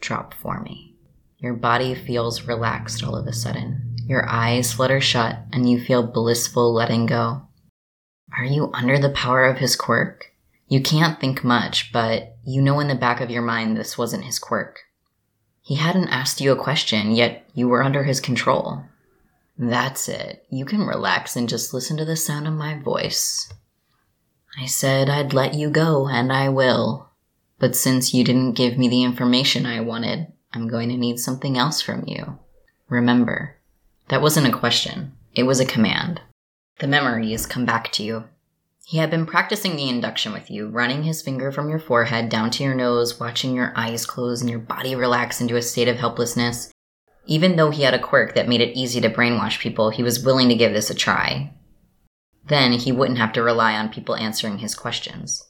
Drop 0.00 0.32
for 0.32 0.62
me. 0.62 0.94
Your 1.36 1.52
body 1.52 1.94
feels 1.94 2.44
relaxed 2.44 3.04
all 3.04 3.14
of 3.14 3.26
a 3.26 3.34
sudden. 3.34 3.96
Your 4.06 4.26
eyes 4.26 4.72
flutter 4.72 5.02
shut 5.02 5.40
and 5.52 5.68
you 5.68 5.78
feel 5.78 6.02
blissful 6.02 6.72
letting 6.72 7.04
go. 7.04 7.42
Are 8.38 8.46
you 8.46 8.70
under 8.72 8.98
the 8.98 9.10
power 9.10 9.44
of 9.44 9.58
his 9.58 9.76
quirk? 9.76 10.32
You 10.68 10.80
can't 10.80 11.20
think 11.20 11.44
much, 11.44 11.92
but 11.92 12.38
you 12.46 12.62
know 12.62 12.80
in 12.80 12.88
the 12.88 12.94
back 12.94 13.20
of 13.20 13.30
your 13.30 13.42
mind 13.42 13.76
this 13.76 13.98
wasn't 13.98 14.24
his 14.24 14.38
quirk. 14.38 14.78
He 15.68 15.74
hadn't 15.74 16.08
asked 16.08 16.40
you 16.40 16.50
a 16.50 16.56
question, 16.56 17.10
yet 17.10 17.46
you 17.52 17.68
were 17.68 17.82
under 17.82 18.04
his 18.04 18.20
control. 18.20 18.84
That's 19.58 20.08
it. 20.08 20.46
You 20.48 20.64
can 20.64 20.86
relax 20.86 21.36
and 21.36 21.46
just 21.46 21.74
listen 21.74 21.98
to 21.98 22.06
the 22.06 22.16
sound 22.16 22.48
of 22.48 22.54
my 22.54 22.78
voice. 22.78 23.52
I 24.58 24.64
said 24.64 25.10
I'd 25.10 25.34
let 25.34 25.52
you 25.52 25.68
go, 25.68 26.08
and 26.08 26.32
I 26.32 26.48
will. 26.48 27.10
But 27.58 27.76
since 27.76 28.14
you 28.14 28.24
didn't 28.24 28.54
give 28.54 28.78
me 28.78 28.88
the 28.88 29.02
information 29.02 29.66
I 29.66 29.80
wanted, 29.80 30.32
I'm 30.54 30.68
going 30.68 30.88
to 30.88 30.96
need 30.96 31.20
something 31.20 31.58
else 31.58 31.82
from 31.82 32.04
you. 32.06 32.38
Remember, 32.88 33.56
that 34.08 34.22
wasn't 34.22 34.46
a 34.46 34.58
question, 34.58 35.12
it 35.34 35.42
was 35.42 35.60
a 35.60 35.66
command. 35.66 36.22
The 36.78 36.86
memories 36.86 37.44
come 37.44 37.66
back 37.66 37.92
to 37.92 38.02
you. 38.02 38.24
He 38.88 38.96
had 38.96 39.10
been 39.10 39.26
practicing 39.26 39.76
the 39.76 39.90
induction 39.90 40.32
with 40.32 40.50
you, 40.50 40.66
running 40.66 41.02
his 41.02 41.20
finger 41.20 41.52
from 41.52 41.68
your 41.68 41.78
forehead 41.78 42.30
down 42.30 42.50
to 42.52 42.64
your 42.64 42.74
nose, 42.74 43.20
watching 43.20 43.54
your 43.54 43.70
eyes 43.76 44.06
close 44.06 44.40
and 44.40 44.48
your 44.48 44.60
body 44.60 44.94
relax 44.94 45.42
into 45.42 45.56
a 45.56 45.62
state 45.62 45.88
of 45.88 45.98
helplessness. 45.98 46.72
Even 47.26 47.56
though 47.56 47.68
he 47.70 47.82
had 47.82 47.92
a 47.92 47.98
quirk 47.98 48.34
that 48.34 48.48
made 48.48 48.62
it 48.62 48.74
easy 48.74 48.98
to 49.02 49.10
brainwash 49.10 49.60
people, 49.60 49.90
he 49.90 50.02
was 50.02 50.24
willing 50.24 50.48
to 50.48 50.54
give 50.54 50.72
this 50.72 50.88
a 50.88 50.94
try. 50.94 51.52
Then 52.46 52.72
he 52.72 52.90
wouldn't 52.90 53.18
have 53.18 53.34
to 53.34 53.42
rely 53.42 53.74
on 53.74 53.90
people 53.92 54.16
answering 54.16 54.56
his 54.56 54.74
questions. 54.74 55.46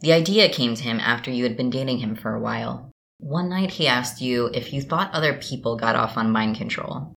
The 0.00 0.12
idea 0.12 0.48
came 0.48 0.74
to 0.74 0.82
him 0.82 0.98
after 0.98 1.30
you 1.30 1.44
had 1.44 1.56
been 1.56 1.70
dating 1.70 1.98
him 1.98 2.16
for 2.16 2.34
a 2.34 2.40
while. 2.40 2.90
One 3.18 3.48
night 3.48 3.70
he 3.70 3.86
asked 3.86 4.20
you 4.20 4.46
if 4.52 4.72
you 4.72 4.82
thought 4.82 5.14
other 5.14 5.34
people 5.34 5.76
got 5.76 5.94
off 5.94 6.16
on 6.16 6.32
mind 6.32 6.56
control. 6.56 7.14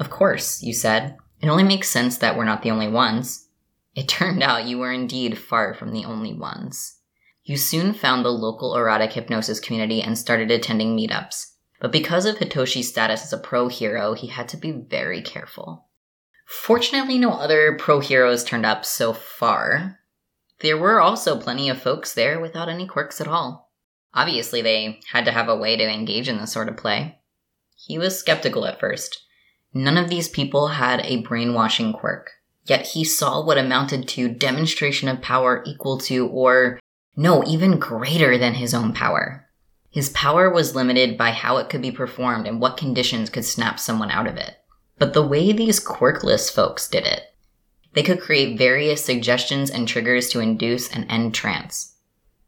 Of 0.00 0.10
course, 0.10 0.64
you 0.64 0.74
said. 0.74 1.16
It 1.40 1.48
only 1.48 1.62
makes 1.62 1.90
sense 1.90 2.18
that 2.18 2.36
we're 2.36 2.44
not 2.44 2.62
the 2.62 2.72
only 2.72 2.88
ones. 2.88 3.41
It 3.94 4.08
turned 4.08 4.42
out 4.42 4.66
you 4.66 4.78
were 4.78 4.92
indeed 4.92 5.38
far 5.38 5.74
from 5.74 5.92
the 5.92 6.04
only 6.04 6.32
ones. 6.32 6.98
You 7.44 7.56
soon 7.56 7.92
found 7.92 8.24
the 8.24 8.30
local 8.30 8.76
erotic 8.76 9.12
hypnosis 9.12 9.60
community 9.60 10.00
and 10.00 10.16
started 10.16 10.50
attending 10.50 10.96
meetups. 10.96 11.46
But 11.80 11.92
because 11.92 12.24
of 12.24 12.36
Hitoshi's 12.36 12.88
status 12.88 13.24
as 13.24 13.32
a 13.32 13.38
pro 13.38 13.68
hero, 13.68 14.14
he 14.14 14.28
had 14.28 14.48
to 14.50 14.56
be 14.56 14.70
very 14.70 15.20
careful. 15.20 15.88
Fortunately, 16.46 17.18
no 17.18 17.32
other 17.32 17.76
pro 17.76 17.98
heroes 17.98 18.44
turned 18.44 18.64
up 18.64 18.84
so 18.84 19.12
far. 19.12 19.98
There 20.60 20.78
were 20.78 21.00
also 21.00 21.40
plenty 21.40 21.68
of 21.68 21.82
folks 21.82 22.14
there 22.14 22.38
without 22.38 22.68
any 22.68 22.86
quirks 22.86 23.20
at 23.20 23.26
all. 23.26 23.72
Obviously, 24.14 24.62
they 24.62 25.00
had 25.10 25.24
to 25.24 25.32
have 25.32 25.48
a 25.48 25.56
way 25.56 25.76
to 25.76 25.88
engage 25.88 26.28
in 26.28 26.38
this 26.38 26.52
sort 26.52 26.68
of 26.68 26.76
play. 26.76 27.18
He 27.74 27.98
was 27.98 28.18
skeptical 28.18 28.64
at 28.66 28.78
first. 28.78 29.24
None 29.74 29.96
of 29.96 30.08
these 30.08 30.28
people 30.28 30.68
had 30.68 31.00
a 31.00 31.22
brainwashing 31.22 31.92
quirk, 31.92 32.30
yet 32.64 32.86
he 32.88 33.04
saw 33.04 33.44
what 33.44 33.58
amounted 33.58 34.08
to 34.08 34.28
demonstration 34.28 35.08
of 35.08 35.22
power 35.22 35.62
equal 35.66 35.98
to, 35.98 36.26
or 36.28 36.80
no, 37.16 37.44
even 37.44 37.78
greater 37.78 38.38
than 38.38 38.54
his 38.54 38.72
own 38.72 38.92
power. 38.92 39.48
His 39.90 40.08
power 40.10 40.48
was 40.48 40.74
limited 40.74 41.18
by 41.18 41.32
how 41.32 41.58
it 41.58 41.68
could 41.68 41.82
be 41.82 41.92
performed 41.92 42.46
and 42.46 42.60
what 42.60 42.78
conditions 42.78 43.28
could 43.28 43.44
snap 43.44 43.78
someone 43.78 44.10
out 44.10 44.26
of 44.26 44.36
it. 44.36 44.56
But 44.98 45.12
the 45.12 45.26
way 45.26 45.52
these 45.52 45.80
quirkless 45.80 46.50
folks 46.50 46.88
did 46.88 47.04
it, 47.04 47.24
they 47.92 48.02
could 48.02 48.20
create 48.20 48.56
various 48.56 49.04
suggestions 49.04 49.70
and 49.70 49.86
triggers 49.86 50.30
to 50.30 50.40
induce 50.40 50.90
and 50.90 51.04
end 51.10 51.34
trance. 51.34 51.96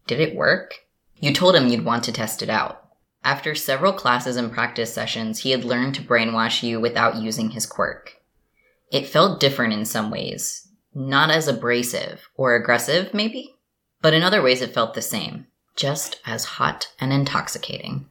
Did 0.07 0.21
it 0.21 0.35
work? 0.35 0.75
You 1.21 1.35
told 1.35 1.55
him 1.55 1.69
you'd 1.69 1.85
want 1.85 2.05
to 2.05 2.13
test 2.13 2.43
it 2.43 2.49
out. 2.49 2.81
After 3.23 3.55
several 3.55 3.93
classes 3.93 4.37
and 4.37 4.53
practice 4.53 4.93
sessions, 4.93 5.41
he 5.41 5.51
had 5.51 5.65
learned 5.65 5.95
to 5.97 6.03
brainwash 6.03 6.63
you 6.63 6.81
without 6.81 7.17
using 7.17 7.51
his 7.51 7.67
quirk. 7.67 8.23
It 8.95 9.09
felt 9.09 9.41
different 9.41 9.73
in 9.73 9.87
some 9.87 10.09
ways, 10.09 10.69
not 10.95 11.29
as 11.29 11.49
abrasive 11.49 12.29
or 12.37 12.55
aggressive, 12.55 13.13
maybe, 13.13 13.57
but 14.01 14.15
in 14.15 14.23
other 14.23 14.41
ways 14.41 14.63
it 14.63 14.73
felt 14.73 14.95
the 14.95 15.03
same, 15.03 15.49
just 15.75 16.21
as 16.25 16.45
hot 16.45 16.93
and 17.01 17.13
intoxicating. 17.13 18.09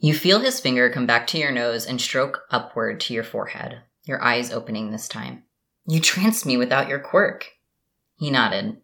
You 0.00 0.12
feel 0.14 0.40
his 0.40 0.58
finger 0.58 0.90
come 0.90 1.06
back 1.06 1.28
to 1.28 1.38
your 1.38 1.52
nose 1.52 1.86
and 1.86 2.00
stroke 2.00 2.40
upward 2.50 2.98
to 3.02 3.14
your 3.14 3.22
forehead, 3.22 3.82
your 4.02 4.20
eyes 4.20 4.52
opening 4.52 4.90
this 4.90 5.06
time. 5.06 5.44
You 5.86 6.00
trance 6.00 6.44
me 6.44 6.56
without 6.56 6.88
your 6.88 6.98
quirk. 6.98 7.46
He 8.16 8.32
nodded. 8.32 8.78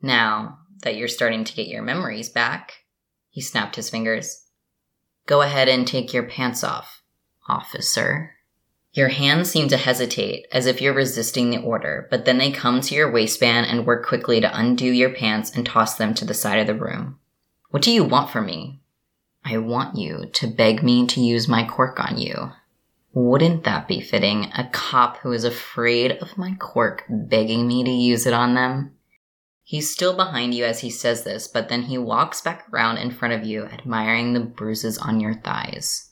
Now 0.00 0.60
that 0.80 0.96
you're 0.96 1.08
starting 1.08 1.44
to 1.44 1.54
get 1.54 1.68
your 1.68 1.82
memories 1.82 2.30
back, 2.30 2.72
he 3.28 3.42
snapped 3.42 3.76
his 3.76 3.90
fingers. 3.90 4.46
Go 5.26 5.42
ahead 5.42 5.68
and 5.68 5.86
take 5.86 6.14
your 6.14 6.22
pants 6.22 6.64
off, 6.64 7.02
officer. 7.50 8.33
Your 8.94 9.08
hands 9.08 9.50
seem 9.50 9.66
to 9.68 9.76
hesitate 9.76 10.46
as 10.52 10.66
if 10.66 10.80
you're 10.80 10.94
resisting 10.94 11.50
the 11.50 11.58
order, 11.58 12.06
but 12.10 12.24
then 12.24 12.38
they 12.38 12.52
come 12.52 12.80
to 12.80 12.94
your 12.94 13.10
waistband 13.10 13.66
and 13.66 13.84
work 13.84 14.06
quickly 14.06 14.40
to 14.40 14.58
undo 14.58 14.86
your 14.86 15.10
pants 15.10 15.50
and 15.50 15.66
toss 15.66 15.96
them 15.96 16.14
to 16.14 16.24
the 16.24 16.32
side 16.32 16.60
of 16.60 16.68
the 16.68 16.76
room. 16.76 17.18
What 17.70 17.82
do 17.82 17.90
you 17.90 18.04
want 18.04 18.30
from 18.30 18.46
me? 18.46 18.80
I 19.44 19.58
want 19.58 19.98
you 19.98 20.30
to 20.34 20.46
beg 20.46 20.84
me 20.84 21.08
to 21.08 21.20
use 21.20 21.48
my 21.48 21.64
quirk 21.64 21.98
on 21.98 22.18
you. 22.18 22.52
Wouldn't 23.12 23.64
that 23.64 23.88
be 23.88 24.00
fitting? 24.00 24.44
A 24.56 24.68
cop 24.72 25.18
who 25.18 25.32
is 25.32 25.42
afraid 25.42 26.12
of 26.12 26.38
my 26.38 26.54
quirk 26.60 27.04
begging 27.08 27.66
me 27.66 27.82
to 27.82 27.90
use 27.90 28.26
it 28.26 28.32
on 28.32 28.54
them? 28.54 28.92
He's 29.64 29.90
still 29.90 30.14
behind 30.14 30.54
you 30.54 30.64
as 30.64 30.80
he 30.80 30.90
says 30.90 31.24
this, 31.24 31.48
but 31.48 31.68
then 31.68 31.82
he 31.82 31.98
walks 31.98 32.40
back 32.40 32.66
around 32.72 32.98
in 32.98 33.10
front 33.10 33.34
of 33.34 33.44
you, 33.44 33.64
admiring 33.64 34.34
the 34.34 34.40
bruises 34.40 34.98
on 34.98 35.18
your 35.18 35.34
thighs. 35.34 36.10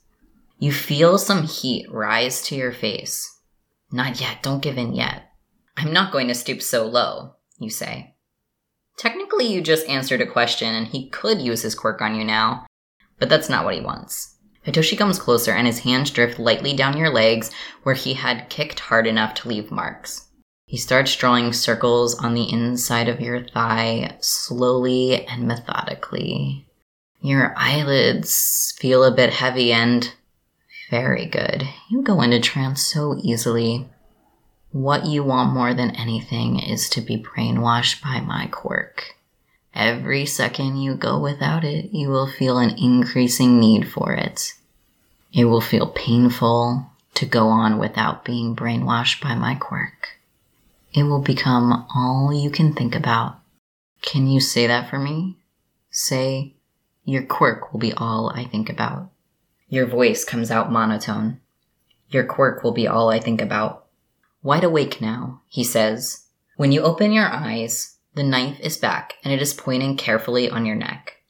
You 0.63 0.71
feel 0.71 1.19
some 1.19 1.43
heat 1.43 1.91
rise 1.91 2.41
to 2.43 2.55
your 2.55 2.71
face. 2.71 3.37
Not 3.91 4.21
yet, 4.21 4.45
don't 4.45 4.63
give 4.63 4.79
in 4.79 4.95
yet. 4.95 5.25
I'm 5.77 5.93
not 5.93 6.13
going 6.13 6.29
to 6.29 6.37
stoop 6.37 6.63
so 6.63 6.87
low, 6.87 7.35
you 7.59 7.69
say. 7.69 8.15
Technically, 8.97 9.47
you 9.47 9.61
just 9.61 9.89
answered 9.89 10.21
a 10.21 10.31
question 10.31 10.73
and 10.73 10.87
he 10.87 11.09
could 11.09 11.43
use 11.43 11.63
his 11.63 11.75
quirk 11.75 12.01
on 12.01 12.15
you 12.15 12.23
now, 12.23 12.65
but 13.19 13.29
that's 13.29 13.49
not 13.49 13.65
what 13.65 13.75
he 13.75 13.81
wants. 13.81 14.37
Hitoshi 14.65 14.97
comes 14.97 15.19
closer 15.19 15.51
and 15.51 15.67
his 15.67 15.81
hands 15.81 16.13
drift 16.13 16.39
lightly 16.39 16.75
down 16.77 16.97
your 16.97 17.11
legs 17.11 17.51
where 17.83 17.97
he 17.97 18.15
had 18.15 18.49
kicked 18.49 18.79
hard 18.79 19.09
enough 19.09 19.35
to 19.35 19.49
leave 19.49 19.73
marks. 19.73 20.29
He 20.67 20.77
starts 20.77 21.17
drawing 21.17 21.53
circles 21.53 22.15
on 22.21 22.35
the 22.35 22.49
inside 22.49 23.09
of 23.09 23.21
your 23.21 23.43
thigh 23.49 24.17
slowly 24.21 25.27
and 25.27 25.49
methodically. 25.49 26.69
Your 27.21 27.53
eyelids 27.57 28.75
feel 28.79 29.03
a 29.03 29.11
bit 29.11 29.33
heavy 29.33 29.73
and 29.73 30.13
very 30.93 31.25
good. 31.25 31.67
You 31.89 32.03
go 32.03 32.21
into 32.21 32.39
trance 32.39 32.83
so 32.83 33.19
easily. 33.23 33.89
What 34.73 35.07
you 35.07 35.25
want 35.25 35.55
more 35.55 35.73
than 35.73 35.97
anything 35.97 36.61
is 36.61 36.91
to 36.91 37.01
be 37.01 37.17
brainwashed 37.17 38.03
by 38.03 38.21
my 38.21 38.49
quirk. 38.53 39.17
Every 39.75 40.27
second 40.27 40.77
you 40.77 40.95
go 40.95 41.19
without 41.19 41.65
it, 41.65 41.95
you 41.95 42.11
will 42.11 42.27
feel 42.27 42.59
an 42.59 42.77
increasing 42.77 43.59
need 43.59 43.89
for 43.89 44.13
it. 44.13 44.53
It 45.33 45.47
will 45.47 45.63
feel 45.63 45.87
painful 45.87 46.85
to 47.15 47.25
go 47.25 47.49
on 47.49 47.79
without 47.79 48.23
being 48.23 48.55
brainwashed 48.55 49.23
by 49.23 49.35
my 49.35 49.55
quirk. 49.55 50.19
It 50.93 51.05
will 51.05 51.23
become 51.23 51.87
all 51.95 52.35
you 52.35 52.51
can 52.51 52.75
think 52.75 52.95
about. 52.95 53.39
Can 54.03 54.27
you 54.27 54.41
say 54.41 54.67
that 54.67 54.91
for 54.91 54.99
me? 54.99 55.39
Say, 55.91 56.53
your 57.07 57.23
quirk 57.23 57.73
will 57.73 57.81
be 57.81 57.95
all 57.95 58.29
I 58.29 58.45
think 58.45 58.69
about. 58.69 59.09
Your 59.73 59.87
voice 59.87 60.23
comes 60.23 60.51
out 60.51 60.71
monotone. 60.71 61.41
Your 62.11 62.25
quirk 62.25 62.63
will 62.63 62.73
be 62.73 62.87
all 62.87 63.09
I 63.09 63.19
think 63.19 63.41
about. 63.41 63.87
Wide 64.43 64.65
awake 64.65 65.01
now, 65.01 65.41
he 65.49 65.65
says. 65.65 66.27
When 66.59 66.73
you 66.73 66.83
open 66.83 67.11
your 67.11 67.25
eyes, 67.25 67.97
the 68.15 68.23
knife 68.23 68.61
is 68.61 68.77
back 68.77 69.15
and 69.25 69.33
it 69.33 69.41
is 69.41 69.55
pointing 69.55 69.97
carefully 69.97 70.51
on 70.51 70.67
your 70.67 70.77
neck. 70.77 71.23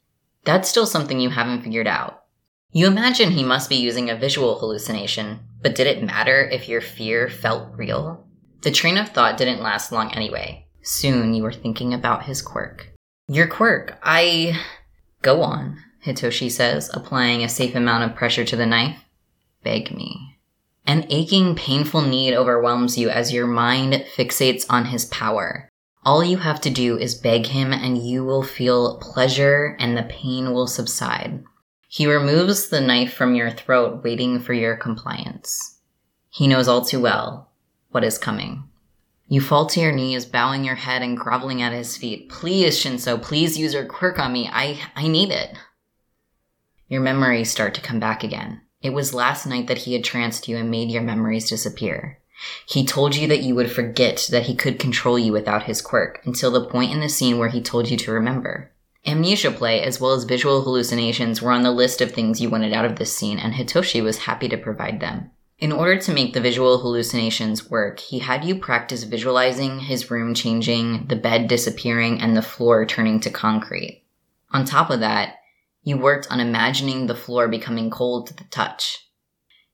That's 0.43 0.67
still 0.67 0.85
something 0.85 1.21
you 1.21 1.29
haven't 1.29 1.61
figured 1.61 1.87
out. 1.87 2.25
You 2.73 2.85
imagine 2.85 3.31
he 3.31 3.45
must 3.45 3.69
be 3.69 3.77
using 3.77 4.09
a 4.09 4.17
visual 4.17 4.59
hallucination, 4.59 5.39
but 5.61 5.73
did 5.73 5.87
it 5.87 6.03
matter 6.03 6.43
if 6.43 6.67
your 6.67 6.81
fear 6.81 7.29
felt 7.29 7.69
real? 7.77 8.27
The 8.59 8.71
train 8.71 8.97
of 8.97 9.07
thought 9.07 9.37
didn't 9.37 9.63
last 9.63 9.93
long 9.93 10.11
anyway. 10.11 10.67
Soon 10.81 11.33
you 11.33 11.43
were 11.43 11.53
thinking 11.53 11.93
about 11.93 12.25
his 12.25 12.41
quirk. 12.41 12.91
Your 13.29 13.47
quirk, 13.47 13.97
I. 14.03 14.59
Go 15.21 15.43
on, 15.43 15.77
Hitoshi 16.05 16.51
says, 16.51 16.89
applying 16.93 17.43
a 17.43 17.49
safe 17.49 17.75
amount 17.75 18.03
of 18.03 18.15
pressure 18.15 18.45
to 18.45 18.55
the 18.55 18.65
knife. 18.65 19.03
Beg 19.63 19.95
me. 19.95 20.37
An 20.85 21.05
aching, 21.09 21.55
painful 21.55 22.01
need 22.01 22.33
overwhelms 22.33 22.97
you 22.97 23.09
as 23.09 23.31
your 23.31 23.47
mind 23.47 24.05
fixates 24.15 24.65
on 24.69 24.85
his 24.85 25.05
power. 25.05 25.69
All 26.05 26.23
you 26.23 26.37
have 26.37 26.59
to 26.61 26.69
do 26.69 26.97
is 26.97 27.15
beg 27.15 27.45
him 27.45 27.71
and 27.71 27.97
you 27.97 28.25
will 28.25 28.43
feel 28.43 28.97
pleasure 28.97 29.77
and 29.79 29.97
the 29.97 30.03
pain 30.03 30.51
will 30.51 30.67
subside. 30.67 31.43
He 31.87 32.05
removes 32.07 32.67
the 32.67 32.81
knife 32.81 33.13
from 33.13 33.35
your 33.35 33.51
throat, 33.51 34.03
waiting 34.03 34.39
for 34.39 34.53
your 34.53 34.75
compliance. 34.75 35.79
He 36.29 36.47
knows 36.47 36.67
all 36.67 36.83
too 36.83 36.99
well 36.99 37.51
what 37.91 38.03
is 38.03 38.17
coming. 38.17 38.63
You 39.27 39.39
fall 39.39 39.67
to 39.67 39.79
your 39.79 39.93
knees, 39.93 40.25
bowing 40.25 40.65
your 40.65 40.75
head 40.75 41.01
and 41.01 41.17
groveling 41.17 41.61
at 41.61 41.71
his 41.71 41.95
feet. 41.95 42.29
Please, 42.29 42.77
Shinso, 42.77 43.21
please 43.21 43.57
use 43.57 43.73
your 43.73 43.85
quirk 43.85 44.19
on 44.19 44.33
me. 44.33 44.49
I, 44.51 44.79
I 44.95 45.07
need 45.07 45.31
it. 45.31 45.55
Your 46.93 47.01
memories 47.01 47.49
start 47.49 47.73
to 47.73 47.81
come 47.81 47.99
back 47.99 48.23
again. 48.23 48.61
It 48.83 48.91
was 48.91 49.15
last 49.15 49.47
night 49.47 49.65
that 49.65 49.79
he 49.79 49.93
had 49.93 50.03
tranced 50.03 50.47
you 50.47 50.57
and 50.57 50.69
made 50.69 50.91
your 50.91 51.01
memories 51.01 51.49
disappear. 51.49 52.19
He 52.67 52.85
told 52.85 53.15
you 53.15 53.27
that 53.29 53.41
you 53.41 53.55
would 53.55 53.71
forget 53.71 54.27
that 54.29 54.43
he 54.43 54.53
could 54.53 54.77
control 54.77 55.17
you 55.17 55.31
without 55.31 55.63
his 55.63 55.81
quirk 55.81 56.21
until 56.23 56.51
the 56.51 56.67
point 56.67 56.91
in 56.91 56.99
the 56.99 57.09
scene 57.09 57.39
where 57.39 57.49
he 57.49 57.63
told 57.63 57.89
you 57.89 57.97
to 57.97 58.11
remember. 58.11 58.69
Amnesia 59.07 59.49
play, 59.49 59.81
as 59.81 59.99
well 59.99 60.11
as 60.11 60.25
visual 60.25 60.61
hallucinations, 60.61 61.41
were 61.41 61.49
on 61.49 61.63
the 61.63 61.71
list 61.71 61.99
of 61.99 62.11
things 62.11 62.39
you 62.39 62.51
wanted 62.51 62.73
out 62.73 62.85
of 62.85 62.97
this 62.97 63.17
scene, 63.17 63.39
and 63.39 63.55
Hitoshi 63.55 64.03
was 64.03 64.19
happy 64.29 64.47
to 64.49 64.55
provide 64.55 64.99
them. 64.99 65.31
In 65.57 65.71
order 65.71 65.97
to 65.99 66.13
make 66.13 66.33
the 66.35 66.41
visual 66.41 66.77
hallucinations 66.77 67.71
work, 67.71 68.01
he 68.01 68.19
had 68.19 68.45
you 68.45 68.53
practice 68.59 69.01
visualizing 69.01 69.79
his 69.79 70.11
room 70.11 70.35
changing, 70.35 71.07
the 71.07 71.15
bed 71.15 71.47
disappearing, 71.47 72.21
and 72.21 72.37
the 72.37 72.43
floor 72.43 72.85
turning 72.85 73.19
to 73.21 73.31
concrete. 73.31 74.03
On 74.51 74.63
top 74.63 74.91
of 74.91 74.99
that, 74.99 75.37
you 75.83 75.97
worked 75.97 76.27
on 76.31 76.39
imagining 76.39 77.07
the 77.07 77.15
floor 77.15 77.47
becoming 77.47 77.89
cold 77.89 78.27
to 78.27 78.35
the 78.35 78.45
touch. 78.45 78.99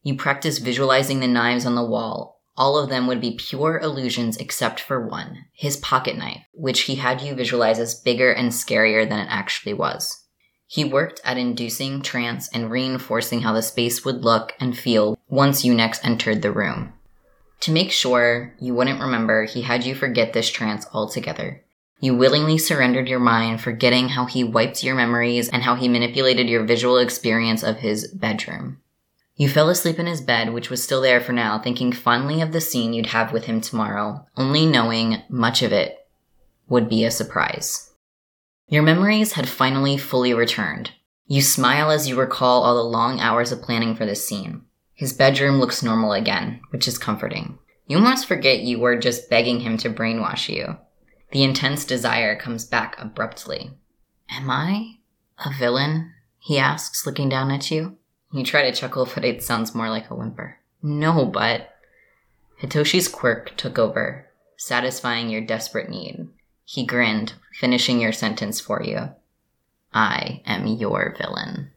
You 0.01 0.15
practiced 0.15 0.63
visualizing 0.63 1.19
the 1.19 1.27
knives 1.27 1.65
on 1.65 1.75
the 1.75 1.85
wall, 1.85 2.39
all 2.59 2.77
of 2.77 2.89
them 2.89 3.07
would 3.07 3.21
be 3.21 3.37
pure 3.39 3.79
illusions 3.79 4.35
except 4.35 4.81
for 4.81 5.07
one 5.07 5.45
his 5.53 5.77
pocket 5.77 6.17
knife, 6.17 6.43
which 6.53 6.81
he 6.81 6.95
had 6.95 7.21
you 7.21 7.33
visualize 7.33 7.79
as 7.79 7.95
bigger 7.95 8.31
and 8.31 8.51
scarier 8.51 9.07
than 9.07 9.19
it 9.19 9.27
actually 9.29 9.73
was. 9.73 10.25
He 10.67 10.83
worked 10.83 11.21
at 11.23 11.37
inducing 11.37 12.01
trance 12.01 12.49
and 12.53 12.69
reinforcing 12.69 13.41
how 13.41 13.53
the 13.53 13.61
space 13.61 14.03
would 14.03 14.25
look 14.25 14.53
and 14.59 14.77
feel 14.77 15.17
once 15.29 15.63
you 15.63 15.73
next 15.73 16.05
entered 16.05 16.41
the 16.41 16.51
room. 16.51 16.93
To 17.61 17.71
make 17.71 17.91
sure 17.91 18.53
you 18.59 18.73
wouldn't 18.73 19.01
remember, 19.01 19.45
he 19.45 19.61
had 19.61 19.85
you 19.85 19.95
forget 19.95 20.33
this 20.33 20.49
trance 20.49 20.85
altogether. 20.93 21.63
You 22.01 22.15
willingly 22.15 22.57
surrendered 22.57 23.09
your 23.09 23.19
mind, 23.19 23.61
forgetting 23.61 24.09
how 24.09 24.25
he 24.25 24.43
wiped 24.43 24.83
your 24.83 24.95
memories 24.95 25.49
and 25.49 25.63
how 25.63 25.75
he 25.75 25.89
manipulated 25.89 26.47
your 26.47 26.63
visual 26.63 26.97
experience 26.97 27.61
of 27.61 27.77
his 27.77 28.07
bedroom. 28.07 28.79
You 29.35 29.49
fell 29.49 29.69
asleep 29.69 29.99
in 29.99 30.05
his 30.05 30.21
bed, 30.21 30.53
which 30.53 30.69
was 30.69 30.83
still 30.83 31.01
there 31.01 31.21
for 31.21 31.33
now, 31.33 31.59
thinking 31.59 31.91
fondly 31.91 32.41
of 32.41 32.51
the 32.51 32.61
scene 32.61 32.93
you'd 32.93 33.07
have 33.07 33.33
with 33.33 33.45
him 33.45 33.61
tomorrow, 33.61 34.25
only 34.37 34.65
knowing 34.65 35.21
much 35.29 35.61
of 35.61 35.73
it 35.73 35.97
would 36.67 36.87
be 36.87 37.03
a 37.03 37.11
surprise. 37.11 37.91
Your 38.67 38.83
memories 38.83 39.33
had 39.33 39.49
finally 39.49 39.97
fully 39.97 40.33
returned. 40.33 40.91
You 41.27 41.41
smile 41.41 41.91
as 41.91 42.07
you 42.07 42.19
recall 42.19 42.63
all 42.63 42.75
the 42.75 42.83
long 42.83 43.19
hours 43.19 43.51
of 43.51 43.61
planning 43.61 43.95
for 43.95 44.05
this 44.05 44.27
scene. 44.27 44.63
His 44.93 45.13
bedroom 45.13 45.59
looks 45.59 45.83
normal 45.83 46.13
again, 46.13 46.61
which 46.71 46.87
is 46.87 46.97
comforting. 46.97 47.59
You 47.87 47.97
almost 47.97 48.27
forget 48.27 48.61
you 48.61 48.79
were 48.79 48.97
just 48.97 49.29
begging 49.29 49.61
him 49.61 49.77
to 49.77 49.89
brainwash 49.89 50.49
you. 50.49 50.77
The 51.31 51.43
intense 51.43 51.85
desire 51.85 52.35
comes 52.35 52.65
back 52.65 52.95
abruptly. 52.97 53.71
Am 54.29 54.49
I 54.49 54.97
a 55.45 55.51
villain? 55.51 56.13
He 56.39 56.57
asks, 56.57 57.05
looking 57.05 57.29
down 57.29 57.51
at 57.51 57.69
you. 57.69 57.97
You 58.31 58.43
try 58.43 58.63
to 58.63 58.75
chuckle, 58.75 59.07
but 59.13 59.25
it 59.25 59.43
sounds 59.43 59.75
more 59.75 59.89
like 59.89 60.09
a 60.09 60.15
whimper. 60.15 60.57
No, 60.81 61.25
but. 61.25 61.75
Hitoshi's 62.61 63.07
quirk 63.07 63.55
took 63.57 63.77
over, 63.79 64.27
satisfying 64.57 65.29
your 65.29 65.41
desperate 65.41 65.89
need. 65.89 66.27
He 66.65 66.85
grinned, 66.85 67.33
finishing 67.53 67.99
your 67.99 68.11
sentence 68.11 68.59
for 68.59 68.83
you. 68.83 69.09
I 69.93 70.41
am 70.45 70.67
your 70.67 71.15
villain. 71.17 71.71